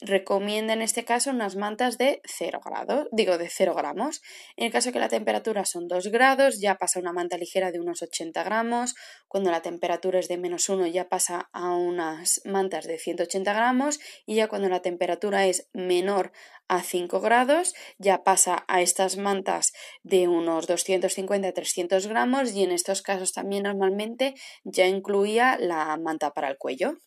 recomienda 0.00 0.72
en 0.72 0.82
este 0.82 1.04
caso 1.04 1.30
unas 1.30 1.56
mantas 1.56 1.98
de 1.98 2.20
0 2.24 2.60
grados, 2.64 3.06
digo 3.12 3.38
de 3.38 3.48
0 3.48 3.74
gramos. 3.74 4.22
En 4.56 4.66
el 4.66 4.72
caso 4.72 4.92
que 4.92 4.98
la 4.98 5.08
temperatura 5.08 5.64
son 5.64 5.88
2 5.88 6.08
grados, 6.08 6.60
ya 6.60 6.76
pasa 6.76 7.00
una 7.00 7.12
manta 7.12 7.38
ligera 7.38 7.72
de 7.72 7.80
unos 7.80 8.02
80 8.02 8.42
gramos. 8.44 8.94
Cuando 9.28 9.50
la 9.50 9.62
temperatura 9.62 10.18
es 10.18 10.28
de 10.28 10.38
menos 10.38 10.68
1, 10.68 10.86
ya 10.88 11.08
pasa 11.08 11.48
a 11.52 11.74
unas 11.74 12.40
mantas 12.44 12.86
de 12.86 12.98
180 12.98 13.52
gramos. 13.52 13.98
Y 14.26 14.36
ya 14.36 14.48
cuando 14.48 14.68
la 14.68 14.82
temperatura 14.82 15.46
es 15.46 15.68
menor 15.72 16.32
a 16.68 16.82
5 16.82 17.20
grados, 17.20 17.74
ya 17.98 18.22
pasa 18.22 18.64
a 18.68 18.82
estas 18.82 19.16
mantas 19.16 19.72
de 20.02 20.28
unos 20.28 20.68
250-300 20.68 22.06
gramos. 22.08 22.52
Y 22.52 22.64
en 22.64 22.72
estos 22.72 23.02
casos 23.02 23.32
también 23.32 23.64
normalmente 23.64 24.34
ya 24.64 24.86
incluía 24.86 25.56
la 25.58 25.96
manta 25.96 26.32
para 26.32 26.48
el 26.48 26.58
cuello. 26.58 26.98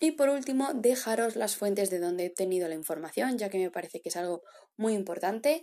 Y 0.00 0.12
por 0.12 0.28
último, 0.28 0.72
dejaros 0.74 1.34
las 1.34 1.56
fuentes 1.56 1.90
de 1.90 1.98
donde 1.98 2.24
he 2.24 2.28
obtenido 2.28 2.68
la 2.68 2.74
información, 2.74 3.36
ya 3.36 3.48
que 3.48 3.58
me 3.58 3.70
parece 3.70 4.00
que 4.00 4.10
es 4.10 4.16
algo 4.16 4.42
muy 4.76 4.94
importante. 4.94 5.62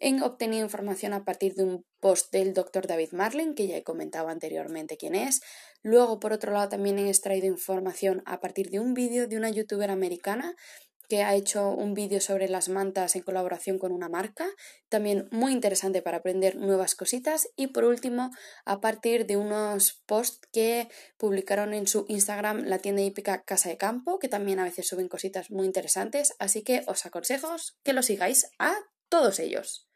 He 0.00 0.20
obtenido 0.22 0.64
información 0.64 1.12
a 1.12 1.24
partir 1.24 1.54
de 1.54 1.62
un 1.62 1.84
post 2.00 2.32
del 2.32 2.52
doctor 2.52 2.88
David 2.88 3.12
Marlin, 3.12 3.54
que 3.54 3.68
ya 3.68 3.76
he 3.76 3.84
comentado 3.84 4.28
anteriormente 4.28 4.96
quién 4.96 5.14
es. 5.14 5.40
Luego, 5.82 6.18
por 6.18 6.32
otro 6.32 6.52
lado, 6.52 6.68
también 6.68 6.98
he 6.98 7.08
extraído 7.08 7.46
información 7.46 8.22
a 8.26 8.40
partir 8.40 8.70
de 8.70 8.80
un 8.80 8.92
vídeo 8.92 9.28
de 9.28 9.36
una 9.36 9.50
youtuber 9.50 9.90
americana 9.90 10.56
que 11.08 11.22
ha 11.22 11.34
hecho 11.34 11.70
un 11.70 11.94
vídeo 11.94 12.20
sobre 12.20 12.48
las 12.48 12.68
mantas 12.68 13.16
en 13.16 13.22
colaboración 13.22 13.78
con 13.78 13.92
una 13.92 14.08
marca, 14.08 14.46
también 14.88 15.28
muy 15.30 15.52
interesante 15.52 16.02
para 16.02 16.18
aprender 16.18 16.56
nuevas 16.56 16.94
cositas 16.94 17.48
y 17.56 17.68
por 17.68 17.84
último, 17.84 18.30
a 18.64 18.80
partir 18.80 19.26
de 19.26 19.36
unos 19.36 20.02
posts 20.06 20.46
que 20.52 20.88
publicaron 21.16 21.74
en 21.74 21.86
su 21.86 22.04
Instagram 22.08 22.64
la 22.64 22.78
tienda 22.78 23.02
hípica 23.02 23.42
Casa 23.44 23.68
de 23.68 23.76
Campo, 23.76 24.18
que 24.18 24.28
también 24.28 24.60
a 24.60 24.64
veces 24.64 24.86
suben 24.86 25.08
cositas 25.08 25.50
muy 25.50 25.66
interesantes, 25.66 26.34
así 26.38 26.62
que 26.62 26.82
os 26.86 27.06
aconsejo 27.06 27.56
que 27.82 27.92
lo 27.92 28.02
sigáis 28.02 28.50
a 28.58 28.74
todos 29.08 29.38
ellos. 29.38 29.86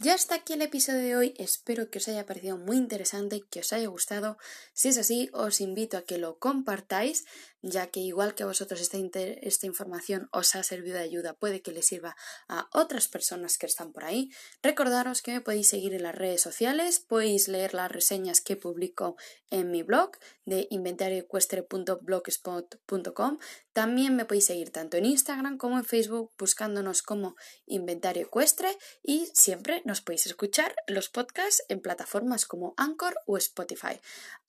Ya 0.00 0.14
está 0.14 0.34
aquí 0.34 0.54
el 0.54 0.62
episodio 0.62 1.00
de 1.00 1.16
hoy, 1.16 1.34
espero 1.38 1.88
que 1.88 1.98
os 1.98 2.08
haya 2.08 2.26
parecido 2.26 2.58
muy 2.58 2.76
interesante, 2.76 3.42
que 3.48 3.60
os 3.60 3.72
haya 3.72 3.86
gustado. 3.86 4.38
Si 4.72 4.88
es 4.88 4.98
así, 4.98 5.30
os 5.32 5.60
invito 5.60 5.96
a 5.96 6.02
que 6.02 6.18
lo 6.18 6.38
compartáis. 6.38 7.24
Ya 7.64 7.86
que 7.86 8.00
igual 8.00 8.34
que 8.34 8.42
a 8.42 8.46
vosotros 8.46 8.82
esta, 8.82 8.98
esta 9.18 9.66
información 9.66 10.28
os 10.32 10.54
ha 10.54 10.62
servido 10.62 10.98
de 10.98 11.04
ayuda, 11.04 11.32
puede 11.32 11.62
que 11.62 11.72
le 11.72 11.80
sirva 11.82 12.14
a 12.46 12.68
otras 12.72 13.08
personas 13.08 13.56
que 13.56 13.64
están 13.64 13.90
por 13.92 14.04
ahí. 14.04 14.30
Recordaros 14.62 15.22
que 15.22 15.32
me 15.32 15.40
podéis 15.40 15.68
seguir 15.68 15.94
en 15.94 16.02
las 16.02 16.14
redes 16.14 16.42
sociales, 16.42 17.00
podéis 17.00 17.48
leer 17.48 17.72
las 17.72 17.90
reseñas 17.90 18.42
que 18.42 18.56
publico 18.56 19.16
en 19.50 19.70
mi 19.70 19.82
blog 19.82 20.10
de 20.44 20.66
inventarioecuestre.blogspot.com. 20.70 23.38
También 23.72 24.14
me 24.14 24.26
podéis 24.26 24.44
seguir 24.46 24.70
tanto 24.70 24.98
en 24.98 25.06
Instagram 25.06 25.56
como 25.56 25.78
en 25.78 25.84
Facebook 25.84 26.32
buscándonos 26.38 27.02
como 27.02 27.34
Inventario 27.66 28.24
Ecuestre 28.24 28.76
y 29.02 29.30
siempre 29.32 29.80
nos 29.84 30.02
podéis 30.02 30.26
escuchar 30.26 30.74
los 30.86 31.08
podcasts 31.08 31.64
en 31.68 31.80
plataformas 31.80 32.44
como 32.46 32.74
Anchor 32.76 33.16
o 33.26 33.38
Spotify. 33.38 34.00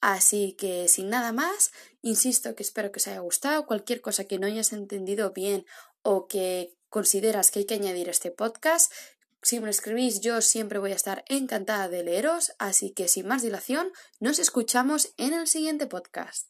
Así 0.01 0.53
que 0.53 0.87
sin 0.87 1.09
nada 1.09 1.31
más, 1.31 1.71
insisto 2.05 2.55
que 2.55 2.63
espero 2.63 2.91
que 2.91 2.99
os 2.99 3.07
haya 3.07 3.19
gustado. 3.19 3.65
Cualquier 3.65 3.99
cosa 3.99 4.25
que 4.25 4.37
no 4.37 4.45
hayas 4.45 4.73
entendido 4.73 5.31
bien 5.31 5.65
o 6.03 6.27
que 6.27 6.73
consideras 6.89 7.49
que 7.49 7.59
hay 7.59 7.65
que 7.65 7.73
añadir 7.73 8.07
a 8.07 8.11
este 8.11 8.29
podcast, 8.29 8.91
si 9.41 9.59
me 9.59 9.69
escribís 9.69 10.21
yo 10.21 10.41
siempre 10.41 10.79
voy 10.79 10.91
a 10.91 10.95
estar 10.95 11.25
encantada 11.27 11.89
de 11.89 12.03
leeros, 12.03 12.53
así 12.59 12.91
que 12.91 13.07
sin 13.07 13.27
más 13.27 13.41
dilación, 13.41 13.91
nos 14.19 14.39
escuchamos 14.39 15.13
en 15.17 15.33
el 15.33 15.47
siguiente 15.47 15.87
podcast. 15.87 16.47